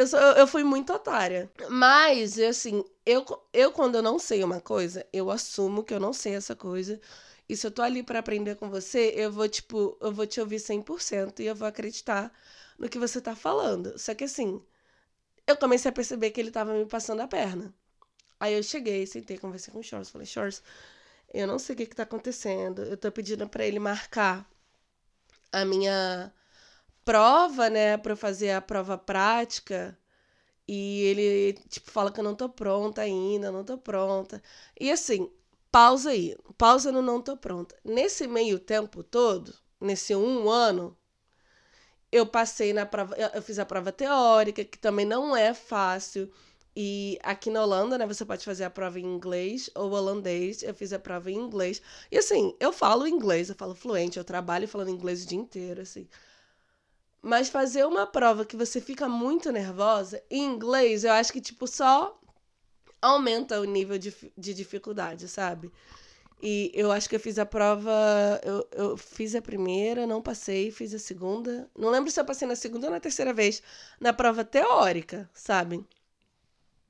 eu, 0.00 0.06
sou, 0.06 0.18
eu, 0.18 0.46
fui 0.46 0.64
muito 0.64 0.92
otária. 0.94 1.50
Mas, 1.68 2.38
assim, 2.38 2.82
eu, 3.04 3.24
eu 3.52 3.70
quando 3.70 3.96
eu 3.96 4.02
não 4.02 4.18
sei 4.18 4.42
uma 4.42 4.60
coisa, 4.60 5.06
eu 5.12 5.30
assumo 5.30 5.84
que 5.84 5.92
eu 5.92 6.00
não 6.00 6.12
sei 6.12 6.34
essa 6.34 6.56
coisa. 6.56 6.98
E 7.46 7.54
se 7.56 7.66
eu 7.66 7.70
tô 7.70 7.82
ali 7.82 8.02
para 8.02 8.20
aprender 8.20 8.56
com 8.56 8.70
você, 8.70 9.12
eu 9.16 9.30
vou, 9.30 9.48
tipo, 9.48 9.98
eu 10.00 10.10
vou 10.12 10.26
te 10.26 10.40
ouvir 10.40 10.58
100% 10.58 11.40
e 11.42 11.46
eu 11.46 11.54
vou 11.54 11.68
acreditar 11.68 12.32
no 12.78 12.88
que 12.88 12.98
você 12.98 13.20
tá 13.20 13.36
falando. 13.36 13.98
Só 13.98 14.14
que 14.14 14.24
assim, 14.24 14.62
eu 15.46 15.56
comecei 15.56 15.90
a 15.90 15.92
perceber 15.92 16.30
que 16.30 16.40
ele 16.40 16.50
tava 16.50 16.72
me 16.72 16.86
passando 16.86 17.20
a 17.20 17.28
perna. 17.28 17.74
Aí 18.40 18.54
eu 18.54 18.62
cheguei, 18.62 19.06
sentei, 19.06 19.38
conversei 19.38 19.72
com 19.72 19.80
o 19.80 19.82
Shores, 19.82 20.10
falei, 20.10 20.26
Shores, 20.26 20.62
eu 21.34 21.46
não 21.46 21.58
sei 21.58 21.74
o 21.74 21.78
que 21.78 21.86
que 21.86 21.96
tá 21.96 22.04
acontecendo. 22.04 22.82
Eu 22.84 22.96
tô 22.96 23.12
pedindo 23.12 23.48
para 23.48 23.66
ele 23.66 23.78
marcar 23.78 24.48
a 25.52 25.64
minha 25.64 26.32
prova, 27.04 27.68
né, 27.70 27.96
para 27.96 28.16
fazer 28.16 28.50
a 28.52 28.60
prova 28.60 28.96
prática. 28.98 29.98
E 30.68 31.02
ele, 31.02 31.54
tipo, 31.68 31.90
fala 31.90 32.12
que 32.12 32.20
eu 32.20 32.24
não 32.24 32.34
tô 32.36 32.48
pronta 32.48 33.02
ainda, 33.02 33.50
não 33.52 33.64
tô 33.64 33.78
pronta. 33.78 34.42
E 34.80 34.90
assim, 34.92 35.30
pausa 35.70 36.10
aí, 36.10 36.36
pausa 36.58 36.92
no 36.92 37.02
não 37.02 37.20
tô 37.22 37.36
pronta. 37.36 37.76
Nesse 37.84 38.26
meio 38.28 38.58
tempo 38.58 39.02
todo, 39.02 39.54
nesse 39.80 40.14
um 40.16 40.48
ano, 40.50 40.96
eu 42.12 42.26
passei 42.26 42.72
na 42.72 42.84
prova, 42.86 43.14
eu 43.16 43.42
fiz 43.42 43.58
a 43.58 43.66
prova 43.66 43.92
teórica, 43.92 44.64
que 44.64 44.78
também 44.78 45.06
não 45.06 45.36
é 45.36 45.54
fácil. 45.54 46.30
E 46.74 47.18
aqui 47.22 47.50
na 47.50 47.62
Holanda, 47.62 47.98
né, 47.98 48.06
você 48.06 48.24
pode 48.24 48.44
fazer 48.44 48.64
a 48.64 48.70
prova 48.70 48.98
em 49.00 49.04
inglês 49.04 49.70
ou 49.74 49.90
holandês. 49.92 50.62
Eu 50.62 50.74
fiz 50.74 50.92
a 50.92 50.98
prova 50.98 51.30
em 51.30 51.36
inglês. 51.36 51.82
E 52.10 52.18
assim, 52.18 52.54
eu 52.60 52.72
falo 52.72 53.06
inglês, 53.06 53.48
eu 53.48 53.54
falo 53.56 53.74
fluente, 53.74 54.18
eu 54.18 54.24
trabalho 54.24 54.68
falando 54.68 54.90
inglês 54.90 55.24
o 55.24 55.28
dia 55.28 55.38
inteiro, 55.38 55.80
assim. 55.82 56.08
Mas 57.22 57.48
fazer 57.48 57.84
uma 57.86 58.06
prova 58.06 58.44
que 58.44 58.56
você 58.56 58.80
fica 58.80 59.08
muito 59.08 59.52
nervosa, 59.52 60.22
em 60.30 60.44
inglês, 60.44 61.04
eu 61.04 61.12
acho 61.12 61.32
que, 61.32 61.40
tipo, 61.40 61.66
só 61.66 62.18
aumenta 63.00 63.60
o 63.60 63.64
nível 63.64 63.98
de, 63.98 64.14
de 64.36 64.54
dificuldade, 64.54 65.28
sabe? 65.28 65.70
E 66.42 66.70
eu 66.74 66.90
acho 66.90 67.08
que 67.08 67.16
eu 67.16 67.20
fiz 67.20 67.38
a 67.38 67.44
prova. 67.44 67.90
Eu, 68.42 68.68
eu 68.72 68.96
fiz 68.96 69.34
a 69.34 69.42
primeira, 69.42 70.06
não 70.06 70.22
passei, 70.22 70.70
fiz 70.70 70.94
a 70.94 70.98
segunda. 70.98 71.70
Não 71.76 71.90
lembro 71.90 72.10
se 72.10 72.18
eu 72.18 72.24
passei 72.24 72.48
na 72.48 72.56
segunda 72.56 72.86
ou 72.86 72.92
na 72.92 73.00
terceira 73.00 73.32
vez 73.32 73.62
na 74.00 74.12
prova 74.12 74.44
teórica, 74.44 75.28
sabe? 75.34 75.84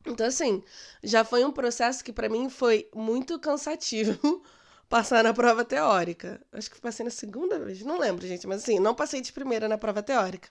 Então, 0.07 0.27
assim, 0.27 0.63
já 1.03 1.25
foi 1.25 1.45
um 1.45 1.53
processo 1.53 2.03
que 2.05 2.13
para 2.13 2.29
mim 2.29 2.49
foi 2.49 2.89
muito 2.95 3.39
cansativo 3.39 4.43
passar 4.91 5.25
na 5.25 5.33
prova 5.35 5.65
teórica. 5.65 6.41
Acho 6.53 6.71
que 6.71 6.81
passei 6.81 7.05
na 7.05 7.11
segunda 7.11 7.59
vez, 7.61 7.83
não 7.83 7.99
lembro, 7.99 8.27
gente, 8.27 8.47
mas 8.47 8.63
assim, 8.63 8.79
não 8.81 8.95
passei 8.95 9.21
de 9.23 9.33
primeira 9.33 9.69
na 9.69 9.79
prova 9.79 10.03
teórica. 10.03 10.51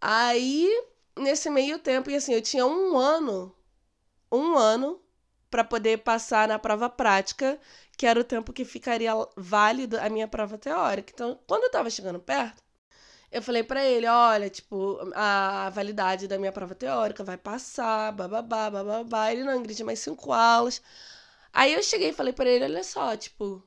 Aí, 0.00 0.68
nesse 1.18 1.48
meio 1.50 1.78
tempo, 1.78 2.10
e 2.10 2.16
assim, 2.16 2.34
eu 2.34 2.42
tinha 2.42 2.66
um 2.66 2.98
ano, 2.98 3.54
um 4.32 4.56
ano 4.58 5.00
para 5.50 5.64
poder 5.64 5.98
passar 6.00 6.48
na 6.48 6.58
prova 6.58 6.90
prática, 6.90 7.58
que 7.96 8.06
era 8.06 8.20
o 8.20 8.24
tempo 8.24 8.52
que 8.52 8.64
ficaria 8.64 9.12
válido 9.36 9.98
a 10.00 10.08
minha 10.10 10.28
prova 10.28 10.58
teórica. 10.58 11.12
Então, 11.14 11.38
quando 11.46 11.64
eu 11.64 11.70
tava 11.70 11.90
chegando 11.90 12.20
perto, 12.20 12.62
eu 13.32 13.42
falei 13.42 13.62
para 13.64 13.84
ele, 13.84 14.06
olha, 14.06 14.50
tipo, 14.50 14.98
a 15.14 15.70
validade 15.70 16.28
da 16.28 16.38
minha 16.38 16.52
prova 16.52 16.74
teórica 16.74 17.24
vai 17.24 17.38
passar, 17.38 18.12
bababá, 18.12 18.70
bababá. 18.70 19.32
Ele, 19.32 19.44
não, 19.44 19.56
Ingrid, 19.56 19.82
mais 19.84 20.00
cinco 20.00 20.32
aulas. 20.32 20.82
Aí 21.52 21.74
eu 21.74 21.82
cheguei 21.82 22.10
e 22.10 22.12
falei 22.14 22.32
para 22.32 22.48
ele, 22.48 22.64
olha 22.64 22.84
só, 22.84 23.16
tipo, 23.16 23.62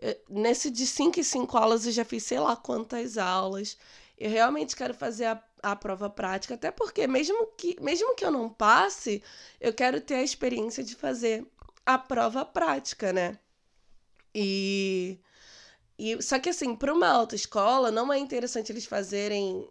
eu, 0.00 0.16
nesse 0.28 0.70
de 0.70 0.86
cinco 0.86 1.20
e 1.20 1.24
cinco 1.24 1.56
aulas 1.58 1.86
eu 1.86 1.92
já 1.92 2.04
fiz 2.04 2.24
sei 2.24 2.40
lá 2.40 2.56
quantas 2.56 3.18
aulas. 3.18 3.76
Eu 4.18 4.30
realmente 4.30 4.74
quero 4.76 4.94
fazer 4.94 5.26
a 5.26 5.42
a 5.62 5.74
prova 5.74 6.08
prática, 6.08 6.54
até 6.54 6.70
porque 6.70 7.06
mesmo 7.06 7.46
que, 7.56 7.76
mesmo 7.80 8.14
que 8.14 8.24
eu 8.24 8.30
não 8.30 8.48
passe, 8.48 9.22
eu 9.60 9.72
quero 9.74 10.00
ter 10.00 10.14
a 10.14 10.22
experiência 10.22 10.84
de 10.84 10.94
fazer 10.94 11.44
a 11.84 11.98
prova 11.98 12.44
prática, 12.44 13.12
né? 13.12 13.38
E, 14.34 15.18
e 15.98 16.22
só 16.22 16.38
que 16.38 16.50
assim, 16.50 16.76
para 16.76 16.94
uma 16.94 17.08
autoescola 17.08 17.90
não 17.90 18.12
é 18.12 18.18
interessante 18.18 18.70
eles 18.72 18.84
fazerem 18.86 19.68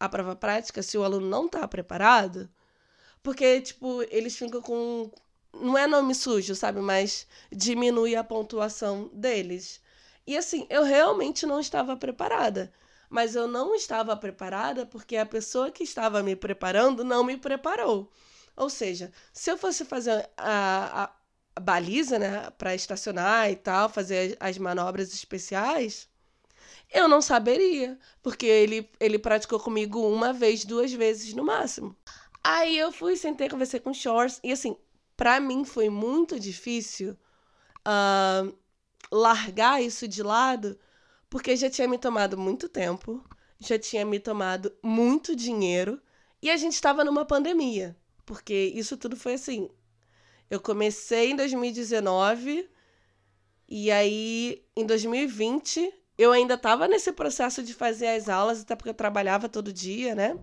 a 0.00 0.08
prova 0.08 0.34
prática 0.36 0.82
se 0.82 0.98
o 0.98 1.04
aluno 1.04 1.28
não 1.28 1.46
está 1.46 1.66
preparado, 1.68 2.50
porque 3.22 3.60
tipo, 3.60 4.02
eles 4.10 4.36
ficam 4.36 4.62
com 4.62 5.10
não 5.54 5.76
é 5.78 5.86
nome 5.86 6.14
sujo, 6.14 6.54
sabe, 6.54 6.80
mas 6.80 7.26
diminui 7.52 8.16
a 8.16 8.24
pontuação 8.24 9.10
deles. 9.12 9.80
E 10.26 10.36
assim, 10.36 10.66
eu 10.70 10.84
realmente 10.84 11.46
não 11.46 11.60
estava 11.60 11.96
preparada 11.96 12.72
mas 13.08 13.34
eu 13.34 13.46
não 13.48 13.74
estava 13.74 14.16
preparada 14.16 14.86
porque 14.86 15.16
a 15.16 15.26
pessoa 15.26 15.70
que 15.70 15.82
estava 15.82 16.22
me 16.22 16.36
preparando 16.36 17.04
não 17.04 17.24
me 17.24 17.36
preparou. 17.36 18.10
Ou 18.56 18.68
seja, 18.68 19.12
se 19.32 19.50
eu 19.50 19.56
fosse 19.56 19.84
fazer 19.84 20.28
a, 20.36 21.04
a, 21.04 21.10
a 21.56 21.60
baliza, 21.60 22.18
né, 22.18 22.50
para 22.50 22.74
estacionar 22.74 23.50
e 23.50 23.56
tal, 23.56 23.88
fazer 23.88 24.36
as, 24.40 24.50
as 24.50 24.58
manobras 24.58 25.12
especiais, 25.12 26.08
eu 26.92 27.08
não 27.08 27.22
saberia, 27.22 27.98
porque 28.22 28.46
ele, 28.46 28.90
ele 29.00 29.18
praticou 29.18 29.60
comigo 29.60 30.00
uma 30.08 30.32
vez, 30.32 30.64
duas 30.64 30.92
vezes 30.92 31.34
no 31.34 31.44
máximo. 31.44 31.96
Aí 32.42 32.78
eu 32.78 32.92
fui, 32.92 33.16
sentei, 33.16 33.48
conversei 33.48 33.80
com 33.80 33.90
o 33.90 33.94
Shores, 33.94 34.40
e 34.42 34.52
assim, 34.52 34.76
para 35.18 35.40
mim 35.40 35.64
foi 35.64 35.90
muito 35.90 36.38
difícil 36.38 37.16
uh, 37.80 38.56
largar 39.10 39.82
isso 39.82 40.06
de 40.06 40.22
lado, 40.22 40.78
porque 41.28 41.56
já 41.56 41.68
tinha 41.68 41.88
me 41.88 41.98
tomado 41.98 42.38
muito 42.38 42.68
tempo, 42.68 43.24
já 43.58 43.76
tinha 43.76 44.04
me 44.04 44.20
tomado 44.20 44.72
muito 44.80 45.34
dinheiro 45.34 46.00
e 46.40 46.48
a 46.48 46.56
gente 46.56 46.74
estava 46.74 47.04
numa 47.04 47.24
pandemia. 47.24 47.96
Porque 48.24 48.72
isso 48.76 48.96
tudo 48.96 49.16
foi 49.16 49.34
assim. 49.34 49.68
Eu 50.48 50.60
comecei 50.60 51.32
em 51.32 51.36
2019 51.36 52.70
e 53.68 53.90
aí 53.90 54.64
em 54.76 54.86
2020 54.86 55.92
eu 56.16 56.30
ainda 56.30 56.54
estava 56.54 56.86
nesse 56.86 57.10
processo 57.10 57.60
de 57.60 57.74
fazer 57.74 58.06
as 58.06 58.28
aulas, 58.28 58.60
até 58.60 58.76
porque 58.76 58.90
eu 58.90 58.94
trabalhava 58.94 59.48
todo 59.48 59.72
dia, 59.72 60.14
né? 60.14 60.38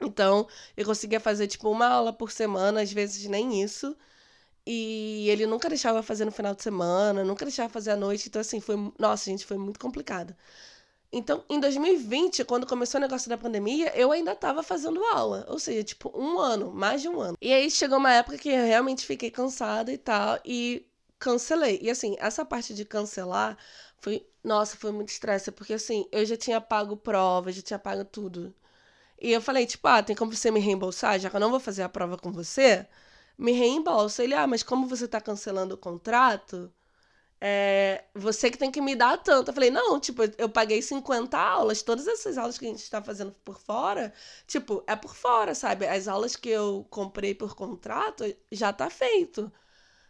Então, 0.00 0.46
eu 0.76 0.84
conseguia 0.84 1.20
fazer 1.20 1.46
tipo 1.46 1.70
uma 1.70 1.86
aula 1.88 2.12
por 2.12 2.30
semana, 2.30 2.82
às 2.82 2.92
vezes 2.92 3.26
nem 3.26 3.62
isso. 3.62 3.96
E 4.66 5.28
ele 5.30 5.46
nunca 5.46 5.68
deixava 5.68 6.02
fazer 6.02 6.24
no 6.24 6.32
final 6.32 6.54
de 6.54 6.62
semana, 6.62 7.24
nunca 7.24 7.44
deixava 7.44 7.72
fazer 7.72 7.92
à 7.92 7.96
noite. 7.96 8.28
Então, 8.28 8.40
assim, 8.40 8.60
foi. 8.60 8.76
Nossa, 8.98 9.30
gente, 9.30 9.46
foi 9.46 9.56
muito 9.58 9.78
complicado. 9.80 10.34
Então, 11.12 11.44
em 11.48 11.60
2020, 11.60 12.44
quando 12.44 12.66
começou 12.66 12.98
o 12.98 13.02
negócio 13.02 13.28
da 13.28 13.38
pandemia, 13.38 13.96
eu 13.96 14.12
ainda 14.12 14.32
estava 14.32 14.62
fazendo 14.62 15.02
aula. 15.04 15.46
Ou 15.48 15.58
seja, 15.58 15.84
tipo, 15.84 16.12
um 16.14 16.38
ano, 16.38 16.72
mais 16.72 17.00
de 17.00 17.08
um 17.08 17.20
ano. 17.20 17.36
E 17.40 17.52
aí 17.52 17.70
chegou 17.70 17.98
uma 17.98 18.12
época 18.12 18.36
que 18.38 18.48
eu 18.48 18.66
realmente 18.66 19.06
fiquei 19.06 19.30
cansada 19.30 19.92
e 19.92 19.98
tal, 19.98 20.38
e 20.44 20.84
cancelei. 21.18 21.78
E 21.82 21.90
assim, 21.90 22.16
essa 22.18 22.44
parte 22.44 22.74
de 22.74 22.84
cancelar 22.84 23.56
foi. 23.98 24.26
Nossa, 24.44 24.76
foi 24.76 24.92
muito 24.92 25.08
estresse, 25.10 25.50
porque 25.50 25.74
assim, 25.74 26.06
eu 26.12 26.24
já 26.24 26.36
tinha 26.36 26.60
pago 26.60 26.96
prova, 26.96 27.50
já 27.52 27.62
tinha 27.62 27.78
pago 27.78 28.04
tudo. 28.04 28.54
E 29.20 29.32
eu 29.32 29.40
falei, 29.40 29.66
tipo, 29.66 29.86
ah, 29.88 30.02
tem 30.02 30.14
como 30.16 30.34
você 30.34 30.50
me 30.50 30.60
reembolsar? 30.60 31.18
Já 31.18 31.30
que 31.30 31.36
eu 31.36 31.40
não 31.40 31.50
vou 31.50 31.60
fazer 31.60 31.82
a 31.82 31.88
prova 31.88 32.18
com 32.18 32.32
você, 32.32 32.86
me 33.38 33.52
reembolsa. 33.52 34.22
Ele, 34.24 34.34
ah, 34.34 34.46
mas 34.46 34.62
como 34.62 34.86
você 34.86 35.08
tá 35.08 35.20
cancelando 35.20 35.74
o 35.74 35.78
contrato, 35.78 36.72
é, 37.40 38.04
você 38.14 38.50
que 38.50 38.58
tem 38.58 38.70
que 38.70 38.80
me 38.80 38.94
dar 38.96 39.18
tanto. 39.18 39.50
Eu 39.50 39.54
falei, 39.54 39.70
não, 39.70 40.00
tipo, 40.00 40.22
eu 40.38 40.48
paguei 40.48 40.82
50 40.82 41.38
aulas, 41.38 41.82
todas 41.82 42.06
essas 42.06 42.38
aulas 42.38 42.58
que 42.58 42.66
a 42.66 42.68
gente 42.68 42.82
está 42.82 43.02
fazendo 43.02 43.32
por 43.44 43.58
fora, 43.60 44.12
tipo, 44.46 44.82
é 44.86 44.96
por 44.96 45.14
fora, 45.14 45.54
sabe? 45.54 45.86
As 45.86 46.08
aulas 46.08 46.36
que 46.36 46.48
eu 46.48 46.86
comprei 46.90 47.34
por 47.34 47.54
contrato 47.54 48.24
já 48.50 48.72
tá 48.72 48.90
feito. 48.90 49.52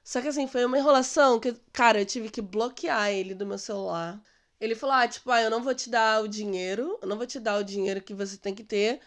Só 0.04 0.20
que 0.22 0.28
assim, 0.28 0.46
foi 0.46 0.64
uma 0.64 0.78
enrolação 0.78 1.40
que, 1.40 1.52
cara, 1.72 2.00
eu 2.00 2.06
tive 2.06 2.30
que 2.30 2.40
bloquear 2.42 3.10
ele 3.10 3.34
do 3.34 3.46
meu 3.46 3.58
celular. 3.58 4.20
Ele 4.60 4.74
falou: 4.74 4.94
ah, 4.96 5.08
tipo, 5.08 5.30
ah, 5.30 5.42
eu 5.42 5.50
não 5.50 5.62
vou 5.62 5.74
te 5.74 5.90
dar 5.90 6.22
o 6.22 6.28
dinheiro, 6.28 6.98
eu 7.02 7.08
não 7.08 7.16
vou 7.16 7.26
te 7.26 7.38
dar 7.40 7.58
o 7.58 7.64
dinheiro 7.64 8.02
que 8.02 8.14
você 8.14 8.36
tem 8.36 8.54
que 8.54 8.64
ter. 8.64 9.00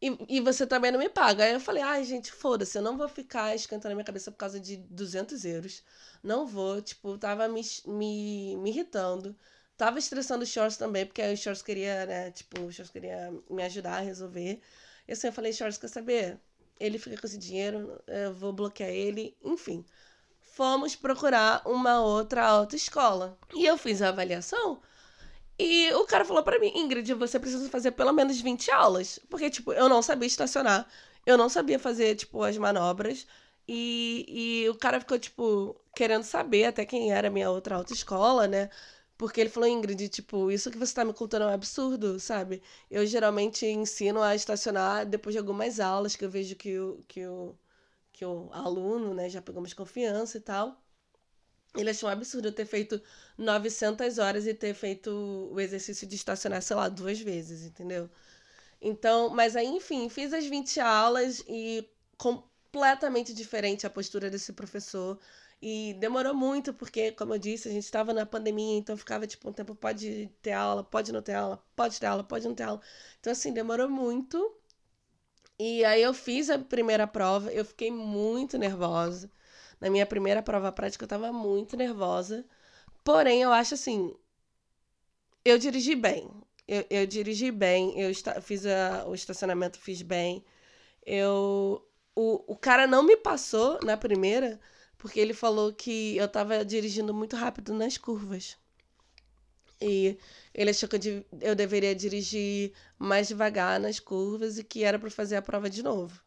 E, 0.00 0.36
e 0.36 0.40
você 0.40 0.66
também 0.66 0.92
não 0.92 0.98
me 0.98 1.08
paga. 1.08 1.44
Aí 1.44 1.52
eu 1.54 1.60
falei, 1.60 1.82
ai, 1.82 2.04
gente, 2.04 2.30
foda-se, 2.30 2.76
eu 2.76 2.82
não 2.82 2.96
vou 2.98 3.08
ficar 3.08 3.54
esquentando 3.54 3.92
a 3.92 3.94
minha 3.96 4.04
cabeça 4.04 4.30
por 4.30 4.36
causa 4.36 4.60
de 4.60 4.76
200 4.76 5.44
euros. 5.44 5.82
Não 6.22 6.46
vou, 6.46 6.82
tipo, 6.82 7.16
tava 7.18 7.48
me, 7.48 7.62
me, 7.86 8.56
me 8.56 8.70
irritando. 8.70 9.34
Tava 9.76 9.98
estressando 9.98 10.44
o 10.44 10.46
Shorts 10.46 10.76
também, 10.76 11.06
porque 11.06 11.22
o 11.22 11.36
Shorts 11.36 11.62
queria, 11.62 12.06
né, 12.06 12.30
tipo, 12.30 12.60
o 12.62 12.72
Shorts 12.72 12.92
queria 12.92 13.32
me 13.50 13.62
ajudar 13.64 13.96
a 13.96 14.00
resolver. 14.00 14.60
E 15.08 15.12
assim, 15.12 15.26
eu 15.28 15.32
falei, 15.32 15.52
Shorts, 15.52 15.78
quer 15.78 15.88
saber? 15.88 16.38
Ele 16.78 16.98
fica 16.98 17.16
com 17.20 17.26
esse 17.26 17.38
dinheiro, 17.38 18.00
eu 18.06 18.32
vou 18.34 18.52
bloquear 18.52 18.90
ele, 18.90 19.36
enfim. 19.42 19.84
Fomos 20.40 20.94
procurar 20.96 21.62
uma 21.66 22.00
outra 22.02 22.46
autoescola. 22.46 23.38
E 23.54 23.66
eu 23.66 23.76
fiz 23.78 24.02
a 24.02 24.10
avaliação 24.10 24.80
e 25.58 25.92
o 25.94 26.04
cara 26.04 26.24
falou 26.24 26.42
para 26.42 26.58
mim, 26.58 26.72
Ingrid, 26.74 27.12
você 27.14 27.38
precisa 27.38 27.68
fazer 27.68 27.92
pelo 27.92 28.12
menos 28.12 28.40
20 28.40 28.70
aulas. 28.70 29.20
Porque, 29.30 29.50
tipo, 29.50 29.72
eu 29.72 29.88
não 29.88 30.02
sabia 30.02 30.26
estacionar. 30.26 30.86
Eu 31.24 31.38
não 31.38 31.48
sabia 31.48 31.78
fazer, 31.78 32.16
tipo, 32.16 32.42
as 32.42 32.56
manobras. 32.58 33.26
E, 33.68 34.64
e 34.64 34.68
o 34.68 34.74
cara 34.76 35.00
ficou, 35.00 35.18
tipo, 35.18 35.76
querendo 35.94 36.24
saber 36.24 36.64
até 36.66 36.84
quem 36.84 37.12
era 37.12 37.28
a 37.28 37.30
minha 37.30 37.50
outra 37.50 37.76
autoescola, 37.76 38.46
né? 38.48 38.68
Porque 39.16 39.40
ele 39.40 39.48
falou, 39.50 39.68
Ingrid, 39.68 40.08
tipo, 40.08 40.50
isso 40.50 40.70
que 40.70 40.78
você 40.78 40.92
tá 40.94 41.04
me 41.04 41.14
contando 41.14 41.42
é 41.44 41.46
um 41.46 41.50
absurdo, 41.54 42.18
sabe? 42.18 42.60
Eu 42.90 43.06
geralmente 43.06 43.64
ensino 43.66 44.20
a 44.22 44.34
estacionar 44.34 45.06
depois 45.06 45.34
de 45.34 45.38
algumas 45.38 45.78
aulas 45.80 46.16
que 46.16 46.24
eu 46.24 46.30
vejo 46.30 46.56
que 46.56 46.78
o, 46.78 46.98
que 47.08 47.24
o, 47.26 47.56
que 48.12 48.24
o 48.24 48.50
aluno, 48.52 49.14
né, 49.14 49.28
já 49.30 49.42
pegou 49.42 49.62
mais 49.62 49.74
confiança 49.74 50.38
e 50.38 50.40
tal. 50.40 50.83
Ele 51.76 51.90
achou 51.90 52.08
um 52.08 52.12
absurdo 52.12 52.48
eu 52.48 52.52
ter 52.52 52.66
feito 52.66 53.00
900 53.36 54.18
horas 54.18 54.46
e 54.46 54.54
ter 54.54 54.74
feito 54.74 55.10
o 55.52 55.60
exercício 55.60 56.06
de 56.06 56.14
estacionar, 56.16 56.62
sei 56.62 56.76
lá, 56.76 56.88
duas 56.88 57.18
vezes, 57.20 57.64
entendeu? 57.64 58.08
Então, 58.80 59.30
mas 59.30 59.56
aí, 59.56 59.66
enfim, 59.66 60.08
fiz 60.08 60.32
as 60.32 60.46
20 60.46 60.78
aulas 60.80 61.42
e 61.48 61.88
completamente 62.18 63.32
diferente 63.34 63.86
a 63.86 63.90
postura 63.90 64.30
desse 64.30 64.52
professor. 64.52 65.18
E 65.62 65.94
demorou 65.94 66.34
muito, 66.34 66.74
porque, 66.74 67.12
como 67.12 67.34
eu 67.34 67.38
disse, 67.38 67.68
a 67.68 67.72
gente 67.72 67.84
estava 67.84 68.12
na 68.12 68.26
pandemia, 68.26 68.76
então 68.76 68.96
ficava 68.96 69.26
tipo 69.26 69.48
um 69.48 69.52
tempo: 69.52 69.74
pode 69.74 70.30
ter 70.42 70.52
aula, 70.52 70.84
pode 70.84 71.12
não 71.12 71.22
ter 71.22 71.34
aula, 71.34 71.62
pode 71.74 71.98
ter 71.98 72.06
aula, 72.06 72.22
pode 72.24 72.46
não 72.46 72.54
ter 72.54 72.64
aula. 72.64 72.80
Então, 73.20 73.32
assim, 73.32 73.52
demorou 73.52 73.88
muito. 73.88 74.54
E 75.58 75.84
aí 75.84 76.02
eu 76.02 76.12
fiz 76.14 76.50
a 76.50 76.58
primeira 76.58 77.06
prova, 77.06 77.52
eu 77.52 77.64
fiquei 77.64 77.90
muito 77.90 78.58
nervosa. 78.58 79.30
Na 79.84 79.90
minha 79.90 80.06
primeira 80.06 80.42
prova 80.42 80.72
prática, 80.72 81.04
eu 81.04 81.08
tava 81.08 81.30
muito 81.30 81.76
nervosa. 81.76 82.42
Porém, 83.04 83.42
eu 83.42 83.52
acho 83.52 83.74
assim. 83.74 84.16
Eu 85.44 85.58
dirigi 85.58 85.94
bem. 85.94 86.30
Eu, 86.66 86.86
eu 86.88 87.06
dirigi 87.06 87.50
bem. 87.50 88.00
Eu 88.00 88.08
esta, 88.08 88.40
fiz 88.40 88.64
a, 88.64 89.04
o 89.06 89.14
estacionamento, 89.14 89.78
fiz 89.78 90.00
bem. 90.00 90.42
Eu. 91.04 91.86
O, 92.16 92.54
o 92.54 92.56
cara 92.56 92.86
não 92.86 93.02
me 93.02 93.14
passou 93.14 93.78
na 93.84 93.94
primeira, 93.94 94.58
porque 94.96 95.20
ele 95.20 95.34
falou 95.34 95.70
que 95.70 96.16
eu 96.16 96.28
tava 96.28 96.64
dirigindo 96.64 97.12
muito 97.12 97.36
rápido 97.36 97.74
nas 97.74 97.98
curvas. 97.98 98.56
E 99.82 100.18
ele 100.54 100.70
achou 100.70 100.88
que 100.88 100.96
eu, 100.96 101.26
eu 101.42 101.54
deveria 101.54 101.94
dirigir 101.94 102.72
mais 102.98 103.28
devagar 103.28 103.78
nas 103.78 104.00
curvas 104.00 104.56
e 104.58 104.64
que 104.64 104.82
era 104.82 104.98
para 104.98 105.10
fazer 105.10 105.36
a 105.36 105.42
prova 105.42 105.68
de 105.68 105.82
novo. 105.82 106.23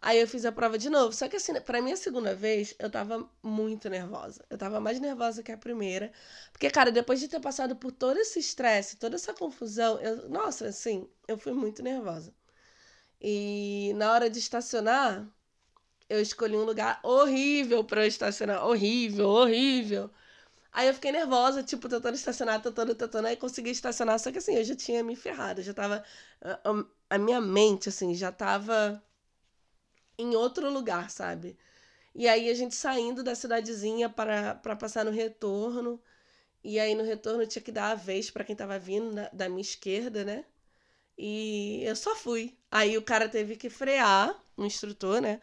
Aí 0.00 0.18
eu 0.20 0.28
fiz 0.28 0.44
a 0.44 0.52
prova 0.52 0.78
de 0.78 0.88
novo. 0.90 1.12
Só 1.12 1.28
que 1.28 1.36
assim, 1.36 1.52
pra 1.60 1.82
minha 1.82 1.96
segunda 1.96 2.34
vez, 2.34 2.74
eu 2.78 2.90
tava 2.90 3.28
muito 3.42 3.88
nervosa. 3.90 4.44
Eu 4.50 4.56
tava 4.58 4.80
mais 4.80 5.00
nervosa 5.00 5.42
que 5.42 5.52
a 5.52 5.58
primeira. 5.58 6.12
Porque, 6.52 6.70
cara, 6.70 6.90
depois 6.92 7.20
de 7.20 7.28
ter 7.28 7.40
passado 7.40 7.76
por 7.76 7.92
todo 7.92 8.18
esse 8.18 8.38
estresse, 8.38 8.96
toda 8.96 9.16
essa 9.16 9.34
confusão, 9.34 10.00
eu, 10.00 10.28
nossa, 10.28 10.66
assim, 10.68 11.08
eu 11.26 11.36
fui 11.38 11.52
muito 11.52 11.82
nervosa. 11.82 12.32
E 13.20 13.92
na 13.96 14.12
hora 14.12 14.30
de 14.30 14.38
estacionar, 14.38 15.26
eu 16.08 16.20
escolhi 16.20 16.56
um 16.56 16.64
lugar 16.64 17.00
horrível 17.02 17.84
para 17.84 18.04
eu 18.04 18.08
estacionar. 18.08 18.64
Horrível, 18.66 19.28
horrível. 19.28 20.10
Aí 20.72 20.88
eu 20.88 20.94
fiquei 20.94 21.12
nervosa, 21.12 21.62
tipo, 21.62 21.88
tentando 21.88 22.14
estacionar, 22.14 22.62
tentando, 22.62 22.94
tentando, 22.94 23.26
aí 23.26 23.36
consegui 23.36 23.70
estacionar. 23.70 24.18
Só 24.20 24.32
que 24.32 24.38
assim, 24.38 24.54
eu 24.56 24.64
já 24.64 24.76
tinha 24.76 25.02
me 25.04 25.16
ferrado, 25.16 25.62
já 25.62 25.74
tava. 25.74 26.04
A, 26.42 27.16
a 27.16 27.18
minha 27.18 27.40
mente, 27.40 27.88
assim, 27.88 28.14
já 28.14 28.32
tava 28.32 29.02
em 30.18 30.34
outro 30.36 30.70
lugar, 30.70 31.10
sabe? 31.10 31.56
E 32.14 32.28
aí 32.28 32.50
a 32.50 32.54
gente 32.54 32.74
saindo 32.74 33.22
da 33.24 33.34
cidadezinha 33.34 34.08
para, 34.10 34.56
para 34.56 34.76
passar 34.76 35.04
no 35.04 35.10
retorno. 35.12 36.00
E 36.64 36.78
aí 36.80 36.94
no 36.94 37.04
retorno 37.04 37.46
tinha 37.46 37.62
que 37.62 37.72
dar 37.72 37.92
a 37.92 37.94
vez 37.96 38.30
para 38.30 38.44
quem 38.44 38.56
tava 38.56 38.78
vindo 38.78 39.12
na, 39.12 39.28
da 39.30 39.48
minha 39.48 39.62
esquerda, 39.62 40.24
né? 40.24 40.44
E 41.18 41.82
eu 41.84 41.96
só 41.96 42.16
fui. 42.16 42.56
Aí 42.70 42.96
o 42.98 43.02
cara 43.02 43.28
teve 43.28 43.56
que 43.56 43.70
frear, 43.70 44.34
o 44.56 44.64
instrutor, 44.64 45.20
né? 45.20 45.40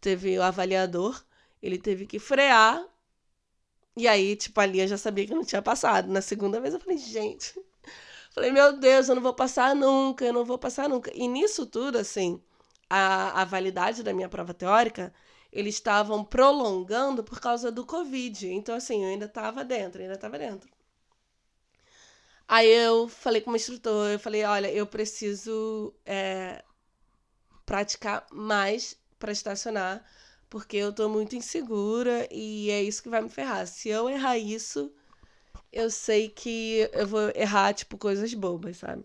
Teve 0.00 0.38
o 0.38 0.42
avaliador, 0.42 1.24
ele 1.62 1.78
teve 1.78 2.06
que 2.06 2.18
frear. 2.18 2.86
E 3.96 4.06
aí, 4.06 4.36
tipo, 4.36 4.60
ali 4.60 4.80
eu 4.80 4.88
já 4.88 4.96
sabia 4.96 5.26
que 5.26 5.34
não 5.34 5.44
tinha 5.44 5.60
passado. 5.62 6.08
Na 6.08 6.22
segunda 6.22 6.60
vez 6.60 6.72
eu 6.74 6.80
falei, 6.80 6.98
gente. 6.98 7.54
Falei, 8.32 8.52
meu 8.52 8.78
Deus, 8.78 9.08
eu 9.08 9.14
não 9.16 9.22
vou 9.22 9.34
passar 9.34 9.74
nunca, 9.76 10.24
eu 10.24 10.32
não 10.32 10.44
vou 10.44 10.58
passar 10.58 10.88
nunca. 10.88 11.10
E 11.14 11.28
nisso 11.28 11.66
tudo, 11.66 11.98
assim, 11.98 12.42
a, 12.88 13.42
a 13.42 13.44
validade 13.44 14.02
da 14.02 14.12
minha 14.12 14.28
prova 14.28 14.54
teórica, 14.54 15.12
eles 15.52 15.74
estavam 15.76 16.24
prolongando 16.24 17.22
por 17.24 17.40
causa 17.40 17.70
do 17.72 17.84
Covid. 17.84 18.48
Então, 18.48 18.74
assim, 18.74 19.02
eu 19.04 19.10
ainda 19.10 19.26
estava 19.26 19.64
dentro, 19.64 20.00
ainda 20.00 20.14
estava 20.14 20.38
dentro. 20.38 20.70
Aí 22.46 22.68
eu 22.68 23.08
falei 23.08 23.42
com 23.42 23.50
o 23.50 23.56
instrutor, 23.56 24.10
eu 24.10 24.18
falei, 24.18 24.42
olha, 24.44 24.72
eu 24.72 24.86
preciso 24.86 25.94
é, 26.06 26.64
praticar 27.66 28.26
mais 28.32 28.96
para 29.18 29.32
estacionar, 29.32 30.02
porque 30.48 30.76
eu 30.78 30.92
tô 30.92 31.08
muito 31.08 31.36
insegura 31.36 32.26
e 32.32 32.70
é 32.70 32.82
isso 32.82 33.02
que 33.02 33.10
vai 33.10 33.20
me 33.20 33.28
ferrar. 33.28 33.66
Se 33.66 33.90
eu 33.90 34.08
errar 34.08 34.38
isso, 34.38 34.90
eu 35.72 35.90
sei 35.90 36.30
que 36.30 36.88
eu 36.92 37.06
vou 37.06 37.30
errar, 37.34 37.74
tipo, 37.74 37.98
coisas 37.98 38.32
bobas, 38.34 38.78
sabe? 38.78 39.04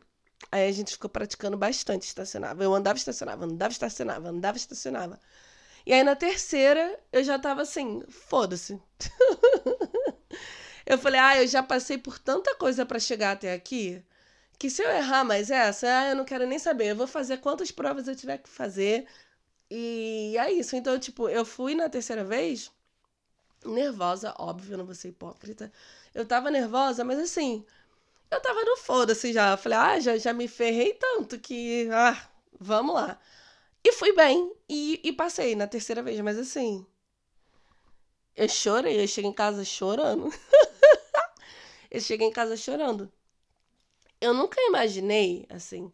Aí 0.54 0.70
a 0.70 0.72
gente 0.72 0.92
ficou 0.92 1.10
praticando 1.10 1.58
bastante 1.58 2.04
estacionava. 2.04 2.64
Eu 2.64 2.76
andava, 2.76 2.96
estacionava, 2.98 3.46
andava, 3.46 3.72
estacionava, 3.72 4.30
andava, 4.30 4.56
estacionava. 4.58 5.20
E 5.86 5.94
aí 5.94 6.04
na 6.04 6.16
terceira 6.16 7.00
eu 7.12 7.24
já 7.24 7.40
tava 7.40 7.64
assim, 7.64 8.04
foda-se. 8.10 8.80
eu 10.86 10.98
falei, 10.98 11.20
ah, 11.20 11.42
eu 11.42 11.48
já 11.48 11.64
passei 11.64 11.98
por 11.98 12.20
tanta 12.20 12.56
coisa 12.56 12.86
para 12.86 13.00
chegar 13.00 13.32
até 13.32 13.54
aqui, 13.54 14.04
que 14.60 14.70
se 14.70 14.84
eu 14.84 14.92
errar 14.92 15.24
mais 15.26 15.52
essa, 15.52 15.88
ah, 15.88 16.10
eu 16.12 16.16
não 16.16 16.26
quero 16.26 16.48
nem 16.48 16.60
saber. 16.60 16.92
Eu 16.92 16.96
vou 16.98 17.08
fazer 17.08 17.38
quantas 17.40 17.72
provas 17.72 18.08
eu 18.08 18.16
tiver 18.16 18.38
que 18.40 18.50
fazer. 18.50 19.08
E 19.72 20.36
é 20.40 20.52
isso. 20.54 20.76
Então, 20.76 21.00
tipo, 21.00 21.30
eu 21.30 21.46
fui 21.46 21.76
na 21.76 21.90
terceira 21.90 22.24
vez 22.26 22.72
nervosa, 23.66 24.34
óbvio, 24.38 24.74
eu 24.74 24.78
não 24.78 24.86
vou 24.86 24.96
ser 24.96 25.10
hipócrita. 25.10 25.72
Eu 26.14 26.26
tava 26.26 26.52
nervosa, 26.52 27.04
mas 27.04 27.20
assim, 27.20 27.66
eu 28.34 28.42
tava 28.42 28.64
no 28.64 28.78
foda-se 28.78 29.34
já. 29.34 29.58
Falei, 29.58 29.78
ah, 29.78 30.00
já, 30.00 30.18
já 30.18 30.34
me 30.34 30.48
ferrei 30.48 30.94
tanto 30.94 31.40
que. 31.40 31.90
Ah, 31.92 32.30
vamos 32.60 32.96
lá. 32.96 33.20
E 33.84 33.92
fui 33.94 34.14
bem. 34.14 34.54
E, 34.70 35.02
e 35.04 35.14
passei 35.14 35.56
na 35.56 35.68
terceira 35.68 36.02
vez, 36.04 36.20
mas 36.22 36.38
assim. 36.38 36.86
Eu 38.36 38.48
chorei, 38.50 39.02
eu 39.04 39.08
cheguei 39.08 39.30
em 39.30 39.34
casa 39.34 39.64
chorando. 39.66 40.30
eu 41.92 42.02
cheguei 42.02 42.28
em 42.28 42.32
casa 42.32 42.58
chorando. 42.58 43.12
Eu 44.20 44.34
nunca 44.34 44.60
imaginei, 44.62 45.46
assim, 45.50 45.92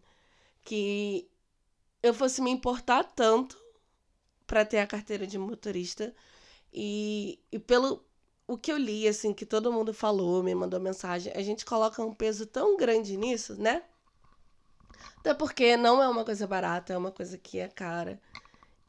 que 0.63 1.29
eu 2.03 2.13
fosse 2.13 2.41
me 2.41 2.51
importar 2.51 3.03
tanto 3.03 3.57
para 4.47 4.65
ter 4.65 4.79
a 4.79 4.87
carteira 4.87 5.27
de 5.27 5.37
motorista 5.37 6.13
E, 6.73 7.39
e 7.51 7.59
pelo 7.59 8.05
o 8.49 8.57
que 8.57 8.71
eu 8.71 8.77
li, 8.77 9.07
assim, 9.07 9.31
que 9.31 9.45
todo 9.45 9.71
mundo 9.71 9.93
falou, 9.93 10.41
me 10.41 10.55
mandou 10.55 10.79
mensagem, 10.79 11.31
a 11.35 11.41
gente 11.43 11.63
coloca 11.63 12.01
um 12.01 12.11
peso 12.11 12.47
tão 12.47 12.75
grande 12.75 13.15
nisso, 13.15 13.55
né? 13.55 13.83
Até 15.19 15.35
porque 15.35 15.77
não 15.77 16.01
é 16.01 16.09
uma 16.09 16.25
coisa 16.25 16.47
barata, 16.47 16.91
é 16.91 16.97
uma 16.97 17.11
coisa 17.11 17.37
que 17.37 17.59
é 17.59 17.67
cara. 17.67 18.19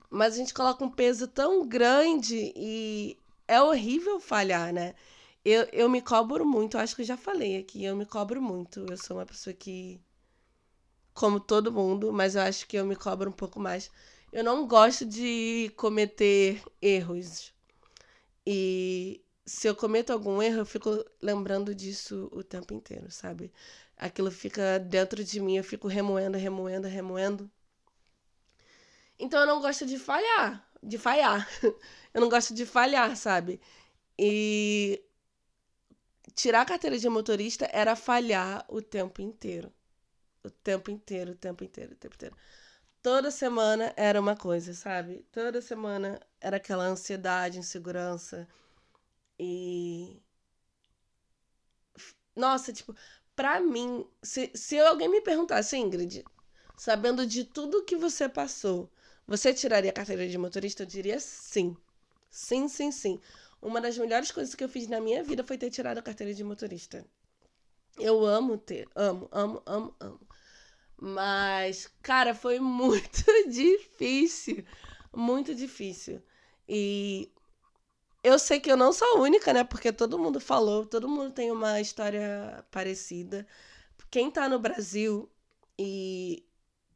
Mas 0.09 0.33
a 0.33 0.37
gente 0.39 0.55
coloca 0.55 0.83
um 0.83 0.91
peso 0.91 1.29
tão 1.29 1.69
grande 1.69 2.55
e 2.57 3.19
é 3.47 3.61
horrível 3.61 4.19
falhar, 4.19 4.73
né? 4.73 4.95
Eu, 5.45 5.65
eu 5.73 5.91
me 5.91 6.01
cobro 6.01 6.47
muito, 6.47 6.79
acho 6.79 6.97
que 6.97 7.03
eu 7.03 7.07
já 7.07 7.19
falei 7.19 7.59
aqui, 7.59 7.85
eu 7.85 7.95
me 7.95 8.07
cobro 8.07 8.41
muito. 8.41 8.87
Eu 8.91 8.97
sou 8.97 9.19
uma 9.19 9.27
pessoa 9.27 9.53
que. 9.53 10.01
Como 11.13 11.39
todo 11.39 11.71
mundo, 11.71 12.11
mas 12.15 12.35
eu 12.35 12.43
acho 12.43 12.67
que 12.67 12.77
eu 12.79 12.87
me 12.87 12.97
cobro 12.97 13.29
um 13.29 13.33
pouco 13.33 13.61
mais. 13.61 13.91
Eu 14.33 14.43
não 14.43 14.67
gosto 14.67 15.05
de 15.05 15.71
cometer 15.77 16.63
erros. 16.81 17.53
E 18.47 19.23
se 19.51 19.67
eu 19.67 19.75
cometo 19.75 20.13
algum 20.13 20.41
erro, 20.41 20.61
eu 20.61 20.65
fico 20.65 21.05
lembrando 21.21 21.75
disso 21.75 22.29
o 22.33 22.43
tempo 22.43 22.73
inteiro, 22.73 23.11
sabe? 23.11 23.53
Aquilo 23.97 24.31
fica 24.31 24.79
dentro 24.79 25.25
de 25.25 25.41
mim, 25.41 25.57
eu 25.57 25.65
fico 25.65 25.89
remoendo, 25.89 26.39
remoendo, 26.39 26.87
remoendo. 26.87 27.51
Então 29.19 29.41
eu 29.41 29.47
não 29.47 29.61
gosto 29.61 29.85
de 29.85 29.99
falhar, 29.99 30.65
de 30.81 30.97
falhar. 30.97 31.49
eu 32.15 32.21
não 32.21 32.29
gosto 32.29 32.55
de 32.55 32.65
falhar, 32.65 33.17
sabe? 33.17 33.61
E 34.17 35.03
tirar 36.33 36.63
a 36.63 36.65
carteira 36.65 36.97
de 36.97 37.09
motorista 37.09 37.69
era 37.73 37.97
falhar 37.97 38.65
o 38.69 38.81
tempo 38.81 39.21
inteiro. 39.21 39.73
O 40.45 40.51
tempo 40.51 40.93
inteiro, 40.93 41.33
o 41.33 41.37
tempo 41.37 41.65
inteiro, 41.65 41.93
o 41.93 41.97
tempo 41.97 42.15
inteiro. 42.15 42.37
Toda 43.03 43.33
semana 43.33 43.93
era 43.97 44.21
uma 44.21 44.37
coisa, 44.37 44.73
sabe? 44.75 45.27
Toda 45.33 45.61
semana 45.61 46.21
era 46.41 46.59
aquela 46.59 46.85
ansiedade, 46.85 47.59
insegurança. 47.59 48.47
E. 49.41 50.23
Nossa, 52.35 52.73
tipo, 52.73 52.95
pra 53.35 53.61
mim, 53.61 54.07
se, 54.23 54.51
se 54.55 54.79
alguém 54.79 55.09
me 55.09 55.21
perguntasse, 55.21 55.77
Ingrid, 55.77 56.27
sabendo 56.77 57.27
de 57.27 57.45
tudo 57.45 57.85
que 57.85 57.97
você 57.97 58.29
passou, 58.29 58.91
você 59.27 59.53
tiraria 59.55 59.91
a 59.91 59.95
carteira 59.95 60.29
de 60.29 60.39
motorista? 60.39 60.83
Eu 60.83 60.87
diria 60.87 61.19
sim. 61.21 61.77
Sim, 62.31 62.69
sim, 62.69 62.91
sim. 62.93 63.21
Uma 63.61 63.81
das 63.81 63.99
melhores 63.99 64.31
coisas 64.31 64.55
que 64.55 64.65
eu 64.65 64.69
fiz 64.69 64.87
na 64.89 65.01
minha 65.01 65.23
vida 65.23 65.45
foi 65.45 65.59
ter 65.59 65.71
tirado 65.71 65.99
a 65.99 66.03
carteira 66.03 66.33
de 66.33 66.45
motorista. 66.45 67.05
Eu 67.99 68.25
amo 68.27 68.57
ter, 68.59 68.89
amo, 68.97 69.29
amo, 69.33 69.63
amo, 69.67 69.95
amo. 70.01 70.21
Mas, 71.01 71.89
cara, 72.03 72.35
foi 72.35 72.59
muito 72.61 73.25
difícil. 73.51 74.65
Muito 75.15 75.55
difícil. 75.55 76.23
E 76.69 77.33
eu 78.23 78.39
sei 78.39 78.61
que 78.61 78.71
eu 78.71 78.77
não 78.77 78.93
sou 78.93 79.07
a 79.17 79.21
única, 79.21 79.53
né? 79.53 79.65
Porque 79.65 79.93
todo 79.93 80.19
mundo 80.19 80.41
falou, 80.41 80.87
todo 80.87 81.09
mundo 81.09 81.33
tem 81.33 81.51
uma 81.51 81.81
história 81.81 82.65
parecida. 82.71 83.47
Quem 84.11 84.31
tá 84.31 84.49
no 84.49 84.59
Brasil 84.59 85.31
e, 85.79 86.45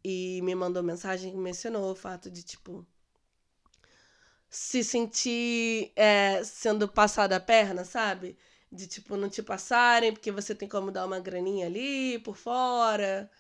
e 0.05 0.41
me 0.43 0.55
mandou 0.55 0.83
mensagem 0.83 1.35
mencionou 1.37 1.93
o 1.93 1.97
fato 1.97 2.31
de, 2.31 2.43
tipo, 2.45 2.87
se 4.49 4.85
sentir 4.85 5.93
é, 5.97 6.43
sendo 6.45 6.89
passada 6.89 7.37
a 7.37 7.41
perna, 7.41 7.85
sabe? 7.85 8.37
De, 8.71 8.87
tipo, 8.87 9.17
não 9.17 9.29
te 9.29 9.43
passarem 9.43 10.13
porque 10.13 10.31
você 10.33 10.55
tem 10.55 10.69
como 10.69 10.91
dar 10.91 11.07
uma 11.07 11.21
graninha 11.21 11.67
ali 11.67 12.19
por 12.21 12.37
fora. 12.37 13.31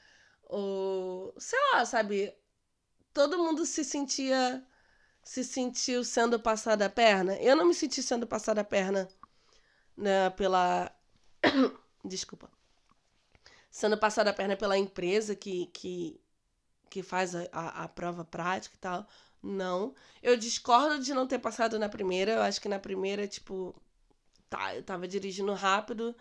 Ou, 0.44 1.34
sei 1.38 1.58
lá, 1.72 1.84
sabe? 1.86 2.34
Todo 3.14 3.38
mundo 3.38 3.66
se 3.66 3.84
sentia. 3.84 4.64
Se 5.24 5.42
sentiu 5.42 6.04
sendo 6.04 6.38
passada 6.38 6.86
a 6.86 6.90
perna. 6.90 7.36
Eu 7.36 7.56
não 7.56 7.66
me 7.66 7.74
senti 7.74 8.02
sendo 8.02 8.26
passada 8.26 8.60
a 8.60 8.64
perna 8.64 9.08
né, 9.96 10.30
pela. 10.30 10.90
Desculpa. 12.04 12.50
Sendo 13.70 13.98
passada 13.98 14.30
a 14.30 14.34
perna 14.34 14.56
pela 14.56 14.78
empresa 14.78 15.34
que, 15.34 15.66
que, 15.66 16.20
que 16.90 17.02
faz 17.02 17.34
a, 17.34 17.48
a, 17.52 17.84
a 17.84 17.88
prova 17.88 18.24
prática 18.24 18.76
e 18.76 18.78
tal. 18.78 19.06
Não. 19.42 19.94
Eu 20.22 20.37
discordo 20.37 21.02
de 21.02 21.12
não 21.12 21.26
ter 21.26 21.38
passado 21.38 21.78
na 21.78 21.88
primeira. 21.88 22.32
Eu 22.32 22.42
acho 22.42 22.60
que 22.60 22.68
na 22.68 22.78
primeira, 22.78 23.26
tipo. 23.26 23.74
Tá, 24.48 24.74
eu 24.76 24.82
tava 24.82 25.08
dirigindo 25.08 25.52
rápido 25.54 26.14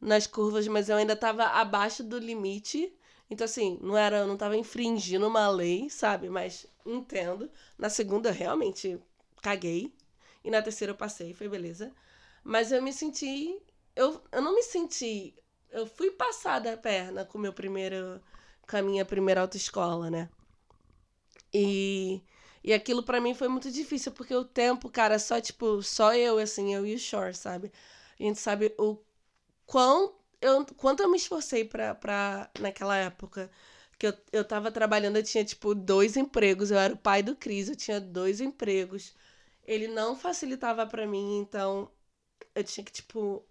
nas 0.00 0.26
curvas, 0.26 0.66
mas 0.68 0.88
eu 0.88 0.96
ainda 0.96 1.16
tava 1.16 1.44
abaixo 1.44 2.02
do 2.02 2.18
limite. 2.18 2.92
Então, 3.30 3.44
assim, 3.44 3.78
não 3.82 3.96
era, 3.96 4.18
eu 4.18 4.26
não 4.26 4.36
tava 4.36 4.56
infringindo 4.56 5.26
uma 5.26 5.48
lei, 5.48 5.88
sabe? 5.90 6.28
Mas 6.28 6.66
entendo. 6.84 7.50
Na 7.78 7.88
segunda, 7.88 8.30
eu 8.30 8.34
realmente 8.34 8.98
caguei. 9.42 9.94
E 10.44 10.50
na 10.50 10.62
terceira 10.62 10.92
eu 10.92 10.96
passei, 10.96 11.32
foi 11.34 11.48
beleza. 11.48 11.92
Mas 12.44 12.72
eu 12.72 12.82
me 12.82 12.92
senti. 12.92 13.60
Eu, 13.96 14.22
eu 14.32 14.42
não 14.42 14.54
me 14.54 14.62
senti. 14.62 15.34
Eu 15.70 15.86
fui 15.86 16.10
passada 16.10 16.72
a 16.72 16.76
perna 16.76 17.24
com 17.24 17.38
meu 17.38 17.52
primeiro. 17.52 18.20
Com 18.68 18.76
a 18.78 18.82
minha 18.82 19.04
primeira 19.04 19.40
autoescola, 19.42 20.10
né? 20.10 20.28
E 21.52 22.22
e 22.62 22.74
aquilo 22.74 23.02
para 23.02 23.20
mim 23.22 23.32
foi 23.34 23.48
muito 23.48 23.70
difícil, 23.70 24.12
porque 24.12 24.34
o 24.34 24.44
tempo, 24.44 24.90
cara, 24.90 25.18
só, 25.18 25.40
tipo, 25.40 25.82
só 25.82 26.14
eu, 26.14 26.36
assim, 26.38 26.74
eu 26.74 26.86
e 26.86 26.94
o 26.94 26.98
Shore, 26.98 27.34
sabe? 27.34 27.72
A 28.18 28.22
gente 28.22 28.38
sabe 28.38 28.74
o 28.78 28.98
quão 29.66 30.14
eu, 30.40 30.64
quanto 30.76 31.02
eu 31.02 31.10
me 31.10 31.16
esforcei 31.16 31.64
pra, 31.64 31.94
pra 31.94 32.50
naquela 32.58 32.96
época 32.96 33.50
que 33.98 34.06
eu, 34.06 34.14
eu 34.32 34.44
tava 34.44 34.72
trabalhando, 34.72 35.16
eu 35.16 35.22
tinha, 35.22 35.44
tipo, 35.44 35.74
dois 35.74 36.16
empregos. 36.16 36.70
Eu 36.70 36.78
era 36.78 36.94
o 36.94 36.96
pai 36.98 37.22
do 37.22 37.36
Cris, 37.36 37.68
eu 37.68 37.76
tinha 37.76 38.00
dois 38.00 38.40
empregos. 38.40 39.14
Ele 39.64 39.88
não 39.88 40.16
facilitava 40.16 40.86
para 40.86 41.06
mim, 41.06 41.38
então 41.40 41.90
eu 42.54 42.64
tinha 42.64 42.84
que, 42.84 42.92
tipo, 42.92 43.44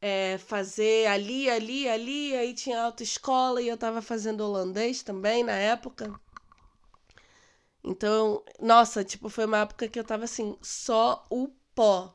é, 0.00 0.38
fazer 0.38 1.06
ali, 1.08 1.48
ali, 1.50 1.88
ali. 1.88 2.36
Aí 2.36 2.54
tinha 2.54 2.82
autoescola 2.82 3.62
e 3.62 3.68
eu 3.68 3.76
tava 3.78 4.02
fazendo 4.02 4.42
holandês 4.42 5.02
também 5.02 5.42
na 5.44 5.52
época. 5.54 6.12
Então, 7.82 8.42
nossa, 8.60 9.04
tipo, 9.04 9.28
foi 9.28 9.44
uma 9.46 9.58
época 9.58 9.88
que 9.88 9.98
eu 9.98 10.04
tava 10.04 10.24
assim, 10.24 10.56
só 10.62 11.26
o 11.30 11.48
pó. 11.74 12.14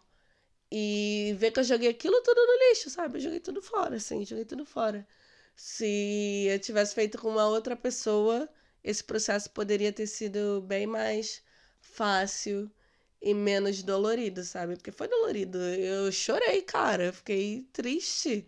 E 0.71 1.35
ver 1.37 1.51
que 1.51 1.59
eu 1.59 1.63
joguei 1.63 1.89
aquilo 1.89 2.21
tudo 2.23 2.39
no 2.45 2.69
lixo, 2.69 2.89
sabe? 2.89 3.17
Eu 3.17 3.21
joguei 3.21 3.39
tudo 3.39 3.61
fora, 3.61 3.95
assim, 3.97 4.25
joguei 4.25 4.45
tudo 4.45 4.65
fora. 4.65 5.07
Se 5.55 6.47
eu 6.49 6.59
tivesse 6.59 6.95
feito 6.95 7.17
com 7.17 7.29
uma 7.29 7.47
outra 7.47 7.75
pessoa, 7.75 8.47
esse 8.83 9.03
processo 9.03 9.49
poderia 9.51 9.91
ter 9.91 10.07
sido 10.07 10.61
bem 10.67 10.87
mais 10.87 11.43
fácil 11.81 12.71
e 13.21 13.33
menos 13.33 13.83
dolorido, 13.83 14.43
sabe? 14.43 14.75
Porque 14.75 14.91
foi 14.91 15.07
dolorido. 15.07 15.57
Eu 15.59 16.11
chorei, 16.11 16.61
cara. 16.61 17.05
Eu 17.05 17.13
fiquei 17.13 17.67
triste. 17.73 18.47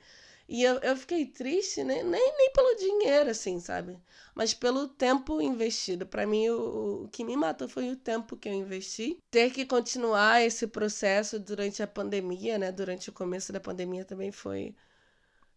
E 0.54 0.64
eu, 0.64 0.80
eu 0.80 0.98
fiquei 0.98 1.26
triste, 1.26 1.82
né? 1.82 2.04
nem, 2.04 2.38
nem 2.38 2.52
pelo 2.52 2.76
dinheiro, 2.76 3.30
assim, 3.30 3.58
sabe? 3.62 3.98
Mas 4.36 4.54
pelo 4.54 4.86
tempo 4.86 5.42
investido. 5.42 6.06
Para 6.06 6.28
mim, 6.28 6.50
o, 6.50 7.04
o 7.06 7.08
que 7.08 7.24
me 7.24 7.38
matou 7.38 7.70
foi 7.70 7.90
o 7.90 7.96
tempo 7.96 8.36
que 8.36 8.50
eu 8.50 8.54
investi. 8.54 9.18
Ter 9.32 9.50
que 9.52 9.66
continuar 9.66 10.42
esse 10.42 10.68
processo 10.68 11.40
durante 11.40 11.82
a 11.82 11.88
pandemia, 11.88 12.58
né? 12.58 12.70
Durante 12.70 13.10
o 13.10 13.14
começo 13.14 13.54
da 13.54 13.62
pandemia 13.62 14.04
também 14.04 14.30
foi, 14.30 14.76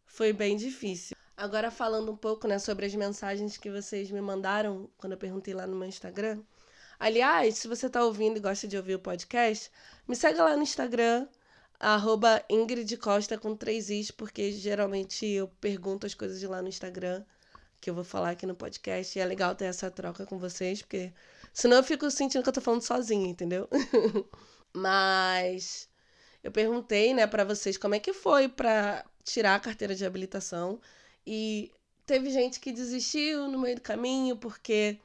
foi 0.07 0.33
bem 0.33 0.57
difícil. 0.57 1.17
Agora, 1.37 1.73
falando 1.73 2.13
um 2.13 2.17
pouco 2.17 2.47
né, 2.47 2.61
sobre 2.61 2.87
as 2.87 2.95
mensagens 2.95 3.57
que 3.57 3.73
vocês 3.73 4.13
me 4.13 4.21
mandaram 4.21 4.89
quando 4.97 5.15
eu 5.15 5.19
perguntei 5.19 5.53
lá 5.55 5.67
no 5.67 5.75
meu 5.75 5.89
Instagram. 5.89 6.41
Aliás, 7.01 7.59
se 7.59 7.67
você 7.67 7.87
está 7.87 8.05
ouvindo 8.05 8.37
e 8.37 8.41
gosta 8.41 8.69
de 8.69 8.77
ouvir 8.77 8.95
o 8.95 9.01
podcast, 9.01 9.73
me 10.07 10.15
segue 10.15 10.39
lá 10.39 10.57
no 10.57 10.63
Instagram 10.63 11.27
arroba 11.85 12.43
Ingrid 12.49 12.97
Costa 12.97 13.37
com 13.37 13.55
três 13.55 13.91
Is, 13.91 14.11
porque 14.11 14.51
geralmente 14.53 15.27
eu 15.27 15.49
pergunto 15.61 16.07
as 16.07 16.15
coisas 16.15 16.41
de 16.41 16.47
lá 16.47 16.63
no 16.63 16.69
Instagram, 16.69 17.23
que 17.79 17.91
eu 17.91 17.95
vou 17.95 18.05
falar 18.05 18.31
aqui 18.31 18.47
no 18.47 18.55
podcast, 18.55 19.19
e 19.19 19.21
é 19.21 19.25
legal 19.27 19.55
ter 19.55 19.67
essa 19.67 19.91
troca 19.91 20.25
com 20.25 20.39
vocês, 20.39 20.81
porque 20.81 21.13
senão 21.53 21.77
eu 21.77 21.83
fico 21.85 22.11
sentindo 22.11 22.43
que 22.43 22.49
eu 22.49 22.53
tô 22.55 22.61
falando 22.63 22.81
sozinha, 22.81 23.29
entendeu? 23.29 23.69
Mas 24.73 25.87
eu 26.43 26.51
perguntei, 26.51 27.13
né, 27.13 27.27
para 27.27 27.45
vocês 27.45 27.77
como 27.77 27.95
é 27.95 28.01
que 28.01 28.15
foi 28.15 28.49
para 28.49 29.05
tirar 29.23 29.55
a 29.55 29.61
carteira 29.61 29.95
de 29.95 30.07
habilitação, 30.07 30.81
e 31.27 31.71
teve 32.07 32.31
gente 32.31 32.61
que 32.61 32.73
desistiu 32.73 33.47
no 33.49 33.59
meio 33.59 33.77
do 33.77 33.83
caminho, 33.83 34.37
porque 34.39 34.99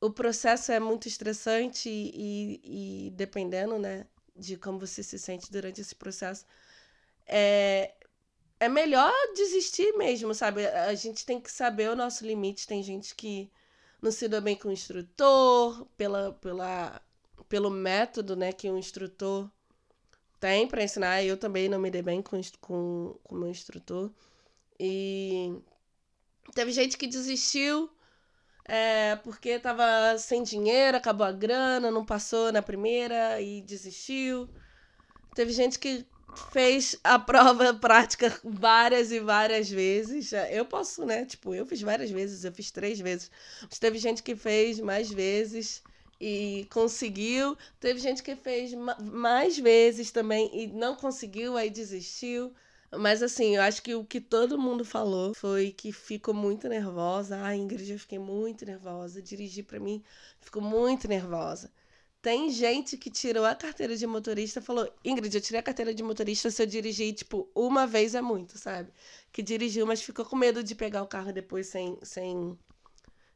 o 0.00 0.10
processo 0.10 0.72
é 0.72 0.80
muito 0.80 1.06
estressante 1.06 1.90
e, 1.90 2.60
e 2.64 3.10
dependendo, 3.10 3.78
né, 3.78 4.06
de 4.36 4.56
como 4.56 4.78
você 4.78 5.02
se 5.02 5.18
sente 5.18 5.50
durante 5.50 5.80
esse 5.80 5.94
processo, 5.94 6.44
é, 7.26 7.94
é 8.58 8.68
melhor 8.68 9.12
desistir 9.34 9.92
mesmo, 9.96 10.34
sabe? 10.34 10.66
A 10.66 10.94
gente 10.94 11.26
tem 11.26 11.40
que 11.40 11.50
saber 11.50 11.90
o 11.90 11.96
nosso 11.96 12.24
limite. 12.26 12.66
Tem 12.66 12.82
gente 12.82 13.14
que 13.14 13.50
não 14.00 14.10
se 14.10 14.28
dá 14.28 14.40
bem 14.40 14.56
com 14.56 14.68
o 14.68 14.72
instrutor, 14.72 15.86
pela, 15.96 16.32
pela, 16.34 17.02
pelo 17.48 17.70
método 17.70 18.36
né, 18.36 18.52
que 18.52 18.70
o 18.70 18.78
instrutor 18.78 19.50
tem 20.40 20.66
para 20.66 20.82
ensinar. 20.82 21.22
Eu 21.24 21.36
também 21.36 21.68
não 21.68 21.78
me 21.78 21.90
dei 21.90 22.02
bem 22.02 22.22
com, 22.22 22.40
com, 22.60 23.18
com 23.22 23.34
o 23.34 23.38
meu 23.38 23.48
instrutor. 23.48 24.10
E 24.78 25.54
teve 26.54 26.72
gente 26.72 26.96
que 26.96 27.06
desistiu 27.06 27.90
é, 28.72 29.16
porque 29.16 29.58
tava 29.58 30.16
sem 30.18 30.42
dinheiro, 30.42 30.96
acabou 30.96 31.26
a 31.26 31.32
grana, 31.32 31.90
não 31.90 32.06
passou 32.06 32.50
na 32.50 32.62
primeira 32.62 33.38
e 33.38 33.60
desistiu. 33.60 34.48
Teve 35.34 35.52
gente 35.52 35.78
que 35.78 36.06
fez 36.34 36.96
a 37.04 37.18
prova 37.18 37.74
prática 37.78 38.34
várias 38.42 39.12
e 39.12 39.20
várias 39.20 39.68
vezes. 39.70 40.32
Eu 40.50 40.64
posso, 40.64 41.04
né? 41.04 41.26
Tipo, 41.26 41.54
eu 41.54 41.66
fiz 41.66 41.82
várias 41.82 42.10
vezes, 42.10 42.44
eu 42.44 42.52
fiz 42.52 42.70
três 42.70 42.98
vezes. 42.98 43.30
Mas 43.62 43.78
teve 43.78 43.98
gente 43.98 44.22
que 44.22 44.34
fez 44.34 44.80
mais 44.80 45.10
vezes 45.10 45.82
e 46.18 46.66
conseguiu. 46.70 47.56
Teve 47.78 48.00
gente 48.00 48.22
que 48.22 48.34
fez 48.34 48.72
mais 48.74 49.58
vezes 49.58 50.10
também 50.10 50.50
e 50.54 50.66
não 50.68 50.96
conseguiu, 50.96 51.58
aí 51.58 51.68
desistiu. 51.68 52.54
Mas 52.98 53.22
assim, 53.22 53.56
eu 53.56 53.62
acho 53.62 53.82
que 53.82 53.94
o 53.94 54.04
que 54.04 54.20
todo 54.20 54.58
mundo 54.58 54.84
falou 54.84 55.34
foi 55.34 55.72
que 55.72 55.92
ficou 55.92 56.34
muito 56.34 56.68
nervosa. 56.68 57.40
Ah, 57.42 57.56
Ingrid, 57.56 57.90
eu 57.90 57.98
fiquei 57.98 58.18
muito 58.18 58.66
nervosa. 58.66 59.22
Dirigir 59.22 59.64
para 59.64 59.80
mim, 59.80 60.02
ficou 60.40 60.62
muito 60.62 61.08
nervosa. 61.08 61.72
Tem 62.20 62.50
gente 62.50 62.96
que 62.96 63.10
tirou 63.10 63.44
a 63.44 63.54
carteira 63.54 63.96
de 63.96 64.06
motorista 64.06 64.60
e 64.60 64.62
falou: 64.62 64.88
Ingrid, 65.04 65.34
eu 65.34 65.40
tirei 65.40 65.60
a 65.60 65.62
carteira 65.62 65.94
de 65.94 66.02
motorista 66.02 66.50
se 66.50 66.62
eu 66.62 66.66
dirigir, 66.66 67.14
tipo, 67.14 67.50
uma 67.54 67.86
vez 67.86 68.14
é 68.14 68.20
muito, 68.20 68.58
sabe? 68.58 68.92
Que 69.32 69.42
dirigiu, 69.42 69.86
mas 69.86 70.02
ficou 70.02 70.24
com 70.24 70.36
medo 70.36 70.62
de 70.62 70.74
pegar 70.74 71.02
o 71.02 71.06
carro 71.08 71.32
depois 71.32 71.66
sem, 71.66 71.98
sem, 72.02 72.56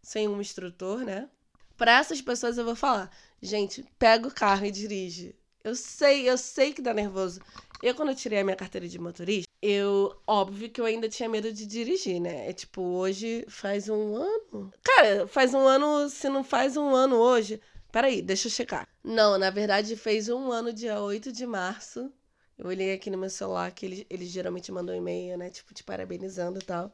sem 0.03 0.29
um 0.29 0.41
instrutor, 0.41 1.01
né? 1.01 1.29
Para 1.77 1.99
essas 1.99 2.21
pessoas 2.21 2.59
eu 2.59 2.65
vou 2.65 2.77
falar: 2.77 3.11
gente, 3.43 3.85
pega 3.99 4.29
o 4.29 4.35
carro 4.35 4.67
e 4.67 4.71
dirige. 4.71 5.35
Eu 5.65 5.75
sei, 5.75 6.29
eu 6.29 6.39
sei 6.39 6.73
que 6.73 6.81
dá 6.81 6.95
nervoso. 6.95 7.41
Eu, 7.83 7.95
quando 7.95 8.11
eu 8.11 8.15
tirei 8.15 8.39
a 8.39 8.45
minha 8.45 8.57
carteira 8.57 8.89
de 8.89 8.99
motorista, 9.01 9.46
eu. 9.67 10.15
Óbvio 10.27 10.71
que 10.71 10.81
eu 10.81 10.85
ainda 10.85 11.09
tinha 11.09 11.29
medo 11.29 11.53
de 11.53 11.67
dirigir, 11.67 12.21
né? 12.21 12.49
É 12.49 12.53
tipo, 12.53 12.81
hoje 12.83 13.45
faz 13.49 13.89
um 13.89 14.17
ano. 14.17 14.73
Cara, 14.83 15.27
faz 15.27 15.55
um 15.55 15.67
ano. 15.67 16.09
Se 16.09 16.29
não 16.29 16.45
faz 16.45 16.77
um 16.77 16.95
ano 16.95 17.17
hoje. 17.17 17.61
Peraí, 17.93 18.21
deixa 18.23 18.49
eu 18.49 18.53
checar. 18.53 18.89
Não, 19.03 19.39
na 19.39 19.51
verdade 19.51 19.97
fez 19.97 20.29
um 20.29 20.53
ano, 20.53 20.73
dia 20.73 21.01
8 21.01 21.33
de 21.33 21.47
março. 21.47 22.13
Eu 22.59 22.67
olhei 22.69 22.93
aqui 22.93 23.11
no 23.11 23.19
meu 23.19 23.31
celular 23.31 23.71
que 23.73 23.87
ele, 23.87 24.07
ele 24.11 24.27
geralmente 24.27 24.73
mandou 24.73 24.95
um 24.95 24.99
e-mail, 24.99 25.39
né? 25.39 25.51
Tipo, 25.51 25.75
te 25.75 25.85
parabenizando 25.85 26.59
e 26.59 26.65
tal. 26.65 26.93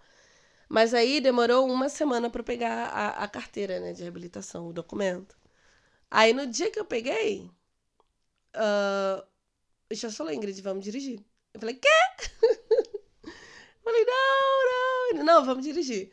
Mas 0.69 0.95
aí 0.95 1.21
demorou 1.21 1.67
uma 1.69 1.89
semana 1.89 2.31
para 2.31 2.43
pegar 2.43 2.87
a, 2.89 3.25
a 3.25 3.29
carteira, 3.29 3.81
né? 3.81 3.93
De 3.93 4.03
reabilitação, 4.03 4.69
o 4.69 4.73
documento. 4.73 5.37
Aí 6.11 6.33
no 6.33 6.47
dia 6.47 6.71
que 6.71 6.79
eu 6.81 6.85
peguei, 6.85 7.51
uh, 8.57 9.23
o 9.91 9.95
já 9.95 10.11
falou, 10.11 10.33
Ingrid, 10.33 10.61
vamos 10.63 10.85
dirigir. 10.85 11.21
Eu 11.55 11.61
falei, 11.61 11.75
quê? 11.77 11.89
Falei, 13.83 14.05
não, 14.05 15.19
não. 15.19 15.25
Não, 15.25 15.45
vamos 15.45 15.65
dirigir. 15.65 16.11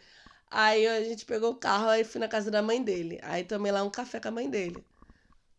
Aí 0.52 0.88
a 0.88 1.04
gente 1.04 1.26
pegou 1.26 1.52
o 1.52 1.56
carro 1.56 1.92
e 1.94 2.04
fui 2.04 2.20
na 2.20 2.28
casa 2.28 2.50
da 2.52 2.62
mãe 2.62 2.82
dele. 2.84 3.20
Aí 3.22 3.44
tomei 3.44 3.72
lá 3.72 3.84
um 3.84 3.90
café 3.90 4.20
com 4.20 4.28
a 4.30 4.32
mãe 4.32 4.50
dele. 4.50 4.84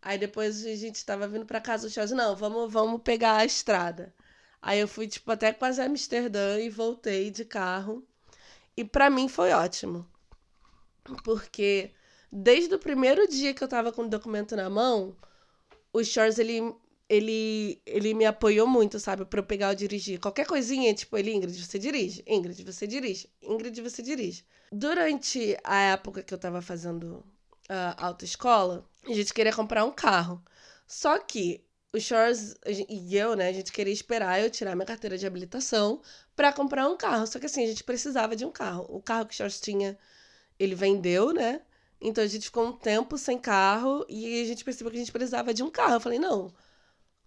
Aí 0.02 0.18
depois 0.18 0.64
a 0.64 0.74
gente 0.74 1.04
tava 1.04 1.28
vindo 1.28 1.44
pra 1.46 1.60
casa, 1.60 1.86
o 1.86 1.90
Charles, 1.90 2.12
não, 2.12 2.34
vamos, 2.34 2.72
vamos 2.72 3.02
pegar 3.02 3.36
a 3.36 3.44
estrada. 3.44 4.14
Aí 4.62 4.80
eu 4.80 4.88
fui, 4.88 5.06
tipo, 5.08 5.30
até 5.30 5.52
quase 5.52 5.80
Amsterdã 5.80 6.58
e 6.58 6.68
voltei 6.68 7.30
de 7.30 7.44
carro. 7.44 8.04
E 8.76 8.84
para 8.84 9.10
mim 9.10 9.28
foi 9.28 9.52
ótimo. 9.52 10.06
Porque 11.24 11.92
desde 12.32 12.74
o 12.74 12.78
primeiro 12.78 13.26
dia 13.28 13.54
que 13.54 13.62
eu 13.62 13.68
tava 13.68 13.92
com 13.92 14.02
o 14.02 14.08
documento 14.08 14.56
na 14.56 14.70
mão, 14.70 15.16
o 15.92 16.02
Charles, 16.04 16.38
ele 16.38 16.74
ele, 17.10 17.82
ele 17.84 18.14
me 18.14 18.24
apoiou 18.24 18.68
muito, 18.68 19.00
sabe, 19.00 19.24
para 19.24 19.40
eu 19.40 19.44
pegar 19.44 19.70
o 19.70 19.74
dirigir. 19.74 20.20
Qualquer 20.20 20.46
coisinha, 20.46 20.94
tipo, 20.94 21.18
ele, 21.18 21.32
Ingrid, 21.32 21.66
você 21.66 21.76
dirige. 21.76 22.22
Ingrid, 22.24 22.62
você 22.62 22.86
dirige. 22.86 23.28
Ingrid, 23.42 23.80
você 23.82 24.00
dirige. 24.00 24.44
Durante 24.70 25.58
a 25.64 25.76
época 25.80 26.22
que 26.22 26.32
eu 26.32 26.38
tava 26.38 26.62
fazendo 26.62 27.26
a 27.68 28.06
autoescola, 28.06 28.88
a 29.04 29.12
gente 29.12 29.34
queria 29.34 29.52
comprar 29.52 29.84
um 29.84 29.90
carro. 29.90 30.40
Só 30.86 31.18
que 31.18 31.64
o 31.92 31.98
Shores 31.98 32.54
e 32.64 33.16
eu, 33.16 33.34
né, 33.34 33.48
a 33.48 33.52
gente 33.52 33.72
queria 33.72 33.92
esperar 33.92 34.40
eu 34.40 34.48
tirar 34.48 34.76
minha 34.76 34.86
carteira 34.86 35.18
de 35.18 35.26
habilitação 35.26 36.00
para 36.36 36.52
comprar 36.52 36.88
um 36.88 36.96
carro. 36.96 37.26
Só 37.26 37.40
que 37.40 37.46
assim, 37.46 37.64
a 37.64 37.66
gente 37.66 37.82
precisava 37.82 38.36
de 38.36 38.44
um 38.44 38.52
carro. 38.52 38.86
O 38.88 39.02
carro 39.02 39.26
que 39.26 39.34
o 39.34 39.36
Shores 39.36 39.60
tinha, 39.60 39.98
ele 40.56 40.76
vendeu, 40.76 41.32
né? 41.32 41.60
Então 42.00 42.22
a 42.22 42.26
gente 42.28 42.44
ficou 42.44 42.68
um 42.68 42.72
tempo 42.72 43.18
sem 43.18 43.36
carro 43.36 44.06
e 44.08 44.42
a 44.42 44.44
gente 44.44 44.64
percebeu 44.64 44.92
que 44.92 44.96
a 44.96 45.00
gente 45.00 45.12
precisava 45.12 45.52
de 45.52 45.64
um 45.64 45.70
carro. 45.70 45.94
Eu 45.94 46.00
falei, 46.00 46.20
não, 46.20 46.54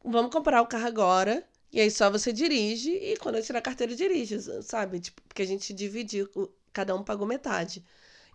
vamos 0.03 0.31
comprar 0.31 0.61
o 0.61 0.67
carro 0.67 0.87
agora. 0.87 1.43
E 1.71 1.81
aí 1.81 1.89
só 1.89 2.09
você 2.09 2.31
dirige 2.31 2.91
e 2.91 3.17
quando 3.17 3.35
eu 3.37 3.43
tirar 3.43 3.59
a 3.59 3.61
carteira, 3.61 3.95
dirige, 3.95 4.39
sabe? 4.61 4.99
Tipo, 4.99 5.21
porque 5.23 5.41
a 5.41 5.45
gente 5.45 5.73
dividiu, 5.73 6.29
cada 6.71 6.95
um 6.95 7.03
pagou 7.03 7.25
metade. 7.25 7.83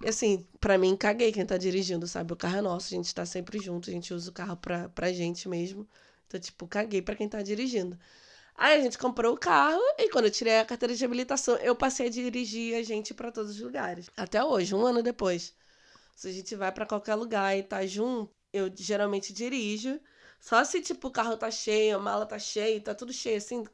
E 0.03 0.09
assim, 0.09 0.47
para 0.61 0.79
mim, 0.79 0.97
caguei 0.97 1.33
quem 1.33 1.47
tá 1.47 1.57
dirigindo, 1.57 2.07
sabe? 2.07 2.33
O 2.33 2.37
carro 2.37 2.59
é 2.59 2.63
nosso, 2.63 2.93
a 2.95 2.97
gente 2.97 3.15
tá 3.15 3.27
sempre 3.27 3.59
junto, 3.59 3.91
a 3.91 3.93
gente 3.93 4.13
usa 4.15 4.31
o 4.31 4.33
carro 4.33 4.57
pra, 4.57 4.89
pra 4.89 5.13
gente 5.13 5.49
mesmo. 5.49 5.89
Então, 6.27 6.39
tipo, 6.41 6.67
caguei 6.67 7.03
pra 7.03 7.15
quem 7.17 7.29
tá 7.29 7.43
dirigindo. 7.43 7.99
Aí 8.57 8.79
a 8.79 8.83
gente 8.83 8.99
comprou 8.99 9.35
o 9.35 9.39
carro 9.39 9.81
e 9.99 10.11
quando 10.11 10.27
eu 10.27 10.31
tirei 10.33 10.59
a 10.59 10.65
carteira 10.65 10.95
de 10.95 11.05
habilitação, 11.05 11.57
eu 11.57 11.77
passei 11.77 12.09
a 12.09 12.11
dirigir 12.11 12.77
a 12.77 12.83
gente 12.83 13.15
para 13.15 13.31
todos 13.33 13.53
os 13.53 13.61
lugares. 13.61 14.11
Até 14.17 14.43
hoje, 14.45 14.75
um 14.75 14.85
ano 14.85 15.03
depois. 15.03 15.55
Se 16.17 16.29
a 16.29 16.33
gente 16.33 16.57
vai 16.57 16.73
para 16.73 16.87
qualquer 16.87 17.15
lugar 17.15 17.57
e 17.57 17.63
tá 17.63 17.87
junto, 17.87 18.33
eu 18.53 18.71
geralmente 18.75 19.33
dirijo. 19.33 20.01
Só 20.41 20.65
se, 20.65 20.81
tipo, 20.81 21.09
o 21.09 21.11
carro 21.11 21.37
tá 21.37 21.51
cheio, 21.51 21.97
a 21.97 22.01
mala 22.01 22.27
tá 22.27 22.39
cheia, 22.39 22.81
tá 22.81 22.95
tudo 22.95 23.13
cheio, 23.13 23.37
assim. 23.39 23.65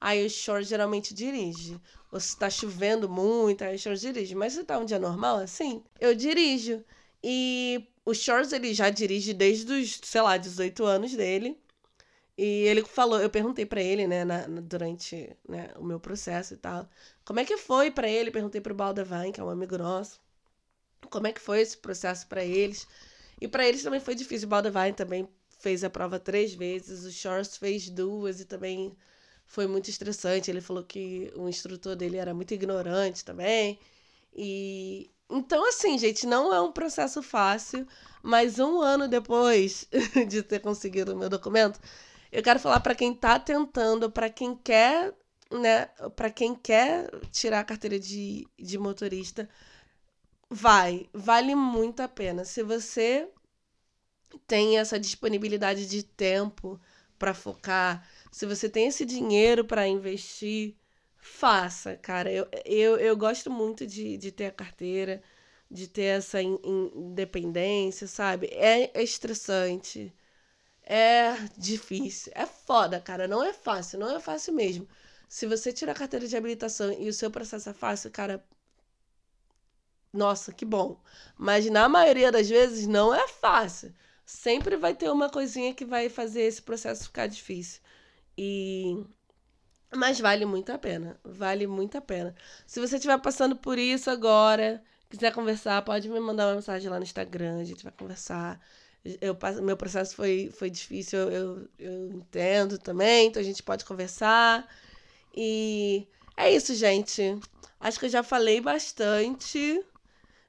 Aí 0.00 0.24
o 0.26 0.30
short 0.30 0.66
geralmente 0.68 1.14
dirige. 1.14 1.80
Ou 2.12 2.20
se 2.20 2.36
tá 2.36 2.50
chovendo 2.50 3.08
muito, 3.08 3.62
aí 3.62 3.76
o 3.76 3.78
short 3.78 4.00
dirige. 4.00 4.34
Mas 4.34 4.54
se 4.54 4.64
tá 4.64 4.78
um 4.78 4.84
dia 4.84 4.98
normal, 4.98 5.36
assim, 5.38 5.84
eu 6.00 6.14
dirijo. 6.14 6.84
E 7.22 7.86
o 8.04 8.14
Shores, 8.14 8.52
ele 8.52 8.74
já 8.74 8.90
dirige 8.90 9.32
desde 9.34 9.72
os, 9.72 10.00
sei 10.02 10.22
lá, 10.22 10.36
18 10.36 10.84
anos 10.84 11.12
dele. 11.14 11.58
E 12.36 12.64
ele 12.66 12.82
falou, 12.84 13.20
eu 13.20 13.30
perguntei 13.30 13.66
para 13.66 13.82
ele, 13.82 14.06
né, 14.06 14.24
na, 14.24 14.46
durante 14.62 15.36
né, 15.48 15.70
o 15.76 15.84
meu 15.84 16.00
processo 16.00 16.54
e 16.54 16.56
tal, 16.56 16.88
como 17.24 17.40
é 17.40 17.44
que 17.44 17.56
foi 17.58 17.90
para 17.90 18.08
ele? 18.08 18.30
Perguntei 18.30 18.60
pro 18.60 18.74
Baldavan, 18.74 19.30
que 19.32 19.40
é 19.40 19.44
um 19.44 19.50
amigo 19.50 19.76
nosso, 19.78 20.20
como 21.10 21.26
é 21.26 21.32
que 21.32 21.40
foi 21.40 21.60
esse 21.60 21.76
processo 21.78 22.26
para 22.28 22.44
eles. 22.44 22.86
E 23.40 23.48
para 23.48 23.66
eles 23.66 23.82
também 23.82 24.00
foi 24.00 24.14
difícil. 24.14 24.46
O 24.46 24.50
Baldavan 24.50 24.92
também 24.92 25.28
fez 25.60 25.84
a 25.84 25.90
prova 25.90 26.18
três 26.18 26.54
vezes, 26.54 27.04
o 27.04 27.12
Shores 27.12 27.56
fez 27.56 27.88
duas 27.90 28.40
e 28.40 28.44
também 28.44 28.96
foi 29.46 29.66
muito 29.66 29.90
estressante. 29.90 30.50
Ele 30.50 30.60
falou 30.60 30.84
que 30.84 31.32
o 31.36 31.48
instrutor 31.48 31.96
dele 31.96 32.16
era 32.16 32.34
muito 32.34 32.54
ignorante 32.54 33.24
também. 33.24 33.78
E 34.34 35.10
então, 35.30 35.66
assim, 35.68 35.96
gente, 35.98 36.26
não 36.26 36.52
é 36.52 36.60
um 36.60 36.72
processo 36.72 37.22
fácil, 37.22 37.86
mas 38.22 38.58
um 38.58 38.80
ano 38.80 39.06
depois 39.08 39.86
de 40.28 40.42
ter 40.42 40.60
conseguido 40.60 41.14
o 41.14 41.18
meu 41.18 41.28
documento, 41.28 41.80
eu 42.32 42.42
quero 42.42 42.58
falar 42.60 42.80
para 42.80 42.94
quem 42.94 43.12
está 43.12 43.38
tentando, 43.38 44.10
para 44.10 44.28
quem 44.30 44.56
quer, 44.56 45.14
né, 45.50 45.86
para 46.16 46.30
quem 46.30 46.54
quer 46.54 47.08
tirar 47.30 47.60
a 47.60 47.64
carteira 47.64 47.98
de, 47.98 48.46
de 48.58 48.78
motorista, 48.78 49.48
vai, 50.48 51.08
vale 51.12 51.54
muito 51.54 52.00
a 52.00 52.08
pena. 52.08 52.44
Se 52.44 52.62
você 52.62 53.28
tem 54.38 54.78
essa 54.78 54.98
disponibilidade 54.98 55.86
de 55.86 56.02
tempo 56.02 56.80
para 57.18 57.34
focar, 57.34 58.06
se 58.32 58.46
você 58.46 58.68
tem 58.68 58.86
esse 58.88 59.04
dinheiro 59.04 59.64
para 59.64 59.86
investir, 59.86 60.76
faça, 61.18 61.96
cara. 61.96 62.32
Eu, 62.32 62.48
eu, 62.64 62.96
eu 62.96 63.16
gosto 63.16 63.50
muito 63.50 63.86
de, 63.86 64.16
de 64.16 64.32
ter 64.32 64.46
a 64.46 64.50
carteira, 64.52 65.22
de 65.70 65.86
ter 65.88 66.04
essa 66.18 66.42
in, 66.42 66.58
independência, 66.94 68.06
sabe? 68.06 68.46
É, 68.52 68.90
é 68.98 69.02
estressante, 69.02 70.14
é 70.84 71.34
difícil, 71.58 72.32
é 72.34 72.46
foda, 72.46 73.00
cara. 73.00 73.28
Não 73.28 73.42
é 73.44 73.52
fácil, 73.52 73.98
não 73.98 74.16
é 74.16 74.20
fácil 74.20 74.54
mesmo. 74.54 74.88
Se 75.28 75.46
você 75.46 75.72
tirar 75.72 75.92
a 75.92 75.94
carteira 75.94 76.26
de 76.26 76.36
habilitação 76.36 76.92
e 76.92 77.08
o 77.08 77.12
seu 77.14 77.30
processo 77.30 77.70
é 77.70 77.74
fácil, 77.74 78.10
cara, 78.10 78.44
nossa, 80.12 80.52
que 80.52 80.64
bom. 80.64 81.00
Mas 81.36 81.66
na 81.70 81.88
maioria 81.88 82.32
das 82.32 82.48
vezes 82.48 82.86
não 82.86 83.14
é 83.14 83.26
fácil 83.28 83.94
sempre 84.30 84.76
vai 84.76 84.94
ter 84.94 85.10
uma 85.10 85.28
coisinha 85.28 85.74
que 85.74 85.84
vai 85.84 86.08
fazer 86.08 86.42
esse 86.42 86.62
processo 86.62 87.04
ficar 87.04 87.26
difícil. 87.26 87.80
E 88.38 89.04
mas 89.94 90.20
vale 90.20 90.44
muito 90.44 90.70
a 90.70 90.78
pena, 90.78 91.18
vale 91.24 91.66
muito 91.66 91.98
a 91.98 92.00
pena. 92.00 92.34
Se 92.66 92.80
você 92.80 92.96
estiver 92.96 93.18
passando 93.18 93.56
por 93.56 93.76
isso 93.76 94.08
agora, 94.08 94.82
quiser 95.08 95.32
conversar, 95.32 95.82
pode 95.82 96.08
me 96.08 96.20
mandar 96.20 96.46
uma 96.46 96.54
mensagem 96.54 96.88
lá 96.88 96.96
no 96.98 97.02
Instagram, 97.02 97.58
a 97.60 97.64
gente 97.64 97.82
vai 97.82 97.92
conversar. 97.92 98.60
Eu, 99.20 99.36
meu 99.62 99.76
processo 99.76 100.14
foi, 100.14 100.50
foi 100.52 100.70
difícil, 100.70 101.18
eu, 101.18 101.68
eu, 101.78 102.12
entendo 102.12 102.78
também, 102.78 103.26
então 103.28 103.40
a 103.40 103.44
gente 103.44 103.62
pode 103.62 103.84
conversar. 103.84 104.68
E 105.34 106.06
é 106.36 106.54
isso, 106.54 106.74
gente. 106.74 107.38
Acho 107.80 107.98
que 107.98 108.06
eu 108.06 108.10
já 108.10 108.22
falei 108.22 108.60
bastante. 108.60 109.84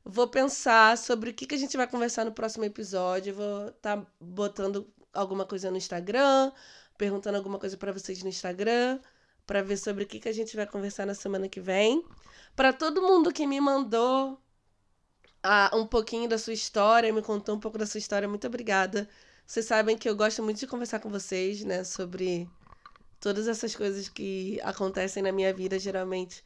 Vou 0.03 0.27
pensar 0.27 0.97
sobre 0.97 1.29
o 1.29 1.33
que, 1.33 1.45
que 1.45 1.55
a 1.55 1.57
gente 1.57 1.77
vai 1.77 1.87
conversar 1.87 2.25
no 2.25 2.31
próximo 2.31 2.65
episódio. 2.65 3.35
Vou 3.35 3.67
estar 3.67 3.97
tá 3.97 4.07
botando 4.19 4.91
alguma 5.13 5.45
coisa 5.45 5.69
no 5.69 5.77
Instagram, 5.77 6.51
perguntando 6.97 7.37
alguma 7.37 7.59
coisa 7.59 7.77
para 7.77 7.91
vocês 7.91 8.23
no 8.23 8.29
Instagram, 8.29 8.99
para 9.45 9.61
ver 9.61 9.77
sobre 9.77 10.03
o 10.03 10.07
que, 10.07 10.19
que 10.19 10.29
a 10.29 10.33
gente 10.33 10.55
vai 10.55 10.65
conversar 10.65 11.05
na 11.05 11.13
semana 11.13 11.47
que 11.47 11.61
vem. 11.61 12.03
Para 12.55 12.73
todo 12.73 13.01
mundo 13.01 13.31
que 13.31 13.45
me 13.45 13.61
mandou 13.61 14.39
a, 15.43 15.71
um 15.75 15.85
pouquinho 15.85 16.27
da 16.27 16.37
sua 16.37 16.53
história, 16.53 17.13
me 17.13 17.21
contou 17.21 17.55
um 17.55 17.59
pouco 17.59 17.77
da 17.77 17.85
sua 17.85 17.99
história. 17.99 18.27
Muito 18.27 18.47
obrigada. 18.47 19.07
Vocês 19.45 19.65
sabem 19.65 19.97
que 19.97 20.09
eu 20.09 20.15
gosto 20.15 20.41
muito 20.41 20.59
de 20.59 20.67
conversar 20.67 20.99
com 20.99 21.09
vocês, 21.09 21.63
né, 21.63 21.83
sobre 21.83 22.49
todas 23.19 23.47
essas 23.47 23.75
coisas 23.75 24.09
que 24.09 24.59
acontecem 24.63 25.21
na 25.21 25.31
minha 25.31 25.53
vida, 25.53 25.77
geralmente 25.77 26.43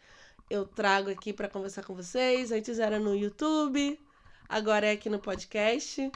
eu 0.49 0.65
trago 0.65 1.10
aqui 1.10 1.34
para 1.34 1.49
conversar 1.49 1.84
com 1.84 1.95
vocês. 1.95 2.51
Antes 2.51 2.79
era 2.79 2.99
no 2.99 3.15
YouTube, 3.15 3.99
agora 4.47 4.88
é 4.88 4.91
aqui 4.91 5.10
no 5.10 5.19
podcast. 5.19 6.12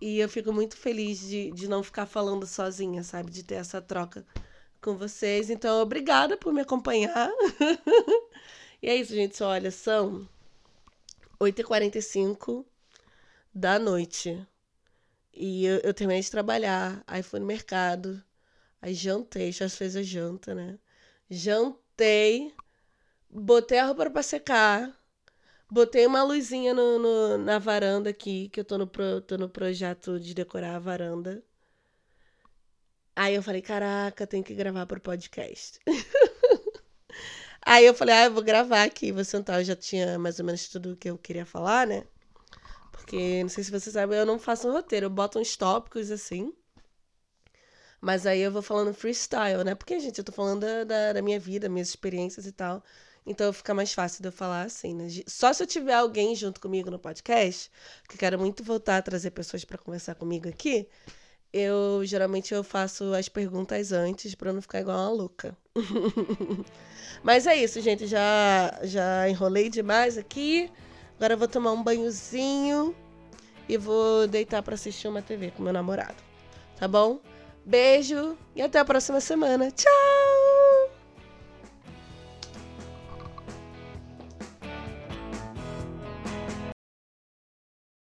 E 0.00 0.18
eu 0.18 0.28
fico 0.28 0.52
muito 0.52 0.76
feliz 0.76 1.20
de, 1.20 1.50
de 1.52 1.68
não 1.68 1.82
ficar 1.82 2.06
falando 2.06 2.46
sozinha, 2.46 3.02
sabe? 3.02 3.30
De 3.30 3.42
ter 3.42 3.54
essa 3.54 3.80
troca 3.80 4.26
com 4.80 4.96
vocês. 4.96 5.48
Então, 5.48 5.80
obrigada 5.80 6.36
por 6.36 6.52
me 6.52 6.60
acompanhar. 6.60 7.30
e 8.82 8.88
é 8.88 8.96
isso, 8.96 9.14
gente. 9.14 9.42
Olha, 9.42 9.70
são 9.70 10.28
8h45 11.40 12.64
da 13.54 13.78
noite. 13.78 14.44
E 15.32 15.64
eu, 15.64 15.78
eu 15.78 15.94
terminei 15.94 16.22
de 16.22 16.30
trabalhar. 16.30 17.02
Aí 17.06 17.22
fui 17.22 17.38
no 17.38 17.46
mercado. 17.46 18.22
Aí 18.82 18.94
jantei, 18.94 19.52
já 19.52 19.68
fez 19.68 19.94
a 19.94 20.02
janta, 20.02 20.54
né? 20.54 20.78
Jantei, 21.30 22.52
botei 23.32 23.78
a 23.78 23.86
roupa 23.86 24.10
pra 24.10 24.22
secar, 24.22 24.94
botei 25.70 26.06
uma 26.06 26.22
luzinha 26.22 26.74
no, 26.74 26.98
no, 26.98 27.38
na 27.38 27.58
varanda 27.58 28.10
aqui, 28.10 28.48
que 28.50 28.60
eu 28.60 28.64
tô 28.64 28.78
no, 28.78 28.86
pro, 28.86 29.20
tô 29.22 29.38
no 29.38 29.48
projeto 29.48 30.20
de 30.20 30.34
decorar 30.34 30.76
a 30.76 30.78
varanda. 30.78 31.42
Aí 33.16 33.34
eu 33.34 33.42
falei, 33.42 33.62
caraca, 33.62 34.26
tem 34.26 34.42
que 34.42 34.54
gravar 34.54 34.86
pro 34.86 35.00
podcast. 35.00 35.78
Aí 37.64 37.86
eu 37.86 37.94
falei, 37.94 38.14
ah, 38.14 38.24
eu 38.24 38.32
vou 38.32 38.42
gravar 38.42 38.82
aqui, 38.82 39.12
vou 39.12 39.24
sentar. 39.24 39.60
Eu 39.60 39.64
já 39.64 39.76
tinha 39.76 40.18
mais 40.18 40.38
ou 40.38 40.44
menos 40.44 40.68
tudo 40.68 40.96
que 40.96 41.08
eu 41.08 41.16
queria 41.18 41.46
falar, 41.46 41.86
né? 41.86 42.04
Porque, 42.90 43.42
não 43.42 43.48
sei 43.48 43.64
se 43.64 43.70
você 43.70 43.90
sabe, 43.90 44.16
eu 44.16 44.26
não 44.26 44.38
faço 44.38 44.68
um 44.68 44.72
roteiro, 44.72 45.06
eu 45.06 45.10
boto 45.10 45.38
uns 45.38 45.56
tópicos 45.56 46.10
assim. 46.10 46.52
Mas 48.00 48.26
aí 48.26 48.40
eu 48.40 48.50
vou 48.50 48.62
falando 48.62 48.92
freestyle, 48.92 49.62
né? 49.64 49.74
Porque, 49.74 50.00
gente, 50.00 50.18
eu 50.18 50.24
tô 50.24 50.32
falando 50.32 50.64
da, 50.84 51.12
da 51.12 51.22
minha 51.22 51.38
vida, 51.38 51.68
minhas 51.68 51.88
experiências 51.88 52.46
e 52.46 52.52
tal. 52.52 52.82
Então 53.24 53.52
fica 53.52 53.72
mais 53.72 53.92
fácil 53.92 54.22
de 54.22 54.28
eu 54.28 54.32
falar 54.32 54.62
assim, 54.62 54.94
né? 54.94 55.06
Só 55.26 55.52
se 55.52 55.62
eu 55.62 55.66
tiver 55.66 55.94
alguém 55.94 56.34
junto 56.34 56.60
comigo 56.60 56.90
no 56.90 56.98
podcast, 56.98 57.70
que 58.08 58.18
quero 58.18 58.38
muito 58.38 58.64
voltar 58.64 58.98
a 58.98 59.02
trazer 59.02 59.30
pessoas 59.30 59.64
para 59.64 59.78
conversar 59.78 60.16
comigo 60.16 60.48
aqui, 60.48 60.88
eu 61.52 62.04
geralmente 62.04 62.52
eu 62.52 62.64
faço 62.64 63.12
as 63.14 63.28
perguntas 63.28 63.92
antes 63.92 64.34
para 64.34 64.52
não 64.52 64.62
ficar 64.62 64.80
igual 64.80 64.98
uma 64.98 65.10
louca. 65.10 65.56
Mas 67.22 67.46
é 67.46 67.54
isso, 67.54 67.80
gente, 67.80 68.06
já 68.06 68.78
já 68.82 69.28
enrolei 69.28 69.68
demais 69.68 70.18
aqui. 70.18 70.70
Agora 71.16 71.34
eu 71.34 71.38
vou 71.38 71.46
tomar 71.48 71.72
um 71.72 71.82
banhozinho 71.82 72.96
e 73.68 73.76
vou 73.76 74.26
deitar 74.26 74.62
para 74.62 74.74
assistir 74.74 75.06
uma 75.06 75.22
TV 75.22 75.52
com 75.52 75.62
meu 75.62 75.72
namorado. 75.72 76.16
Tá 76.76 76.88
bom? 76.88 77.20
Beijo 77.64 78.36
e 78.56 78.62
até 78.62 78.80
a 78.80 78.84
próxima 78.84 79.20
semana. 79.20 79.70
Tchau! 79.70 80.51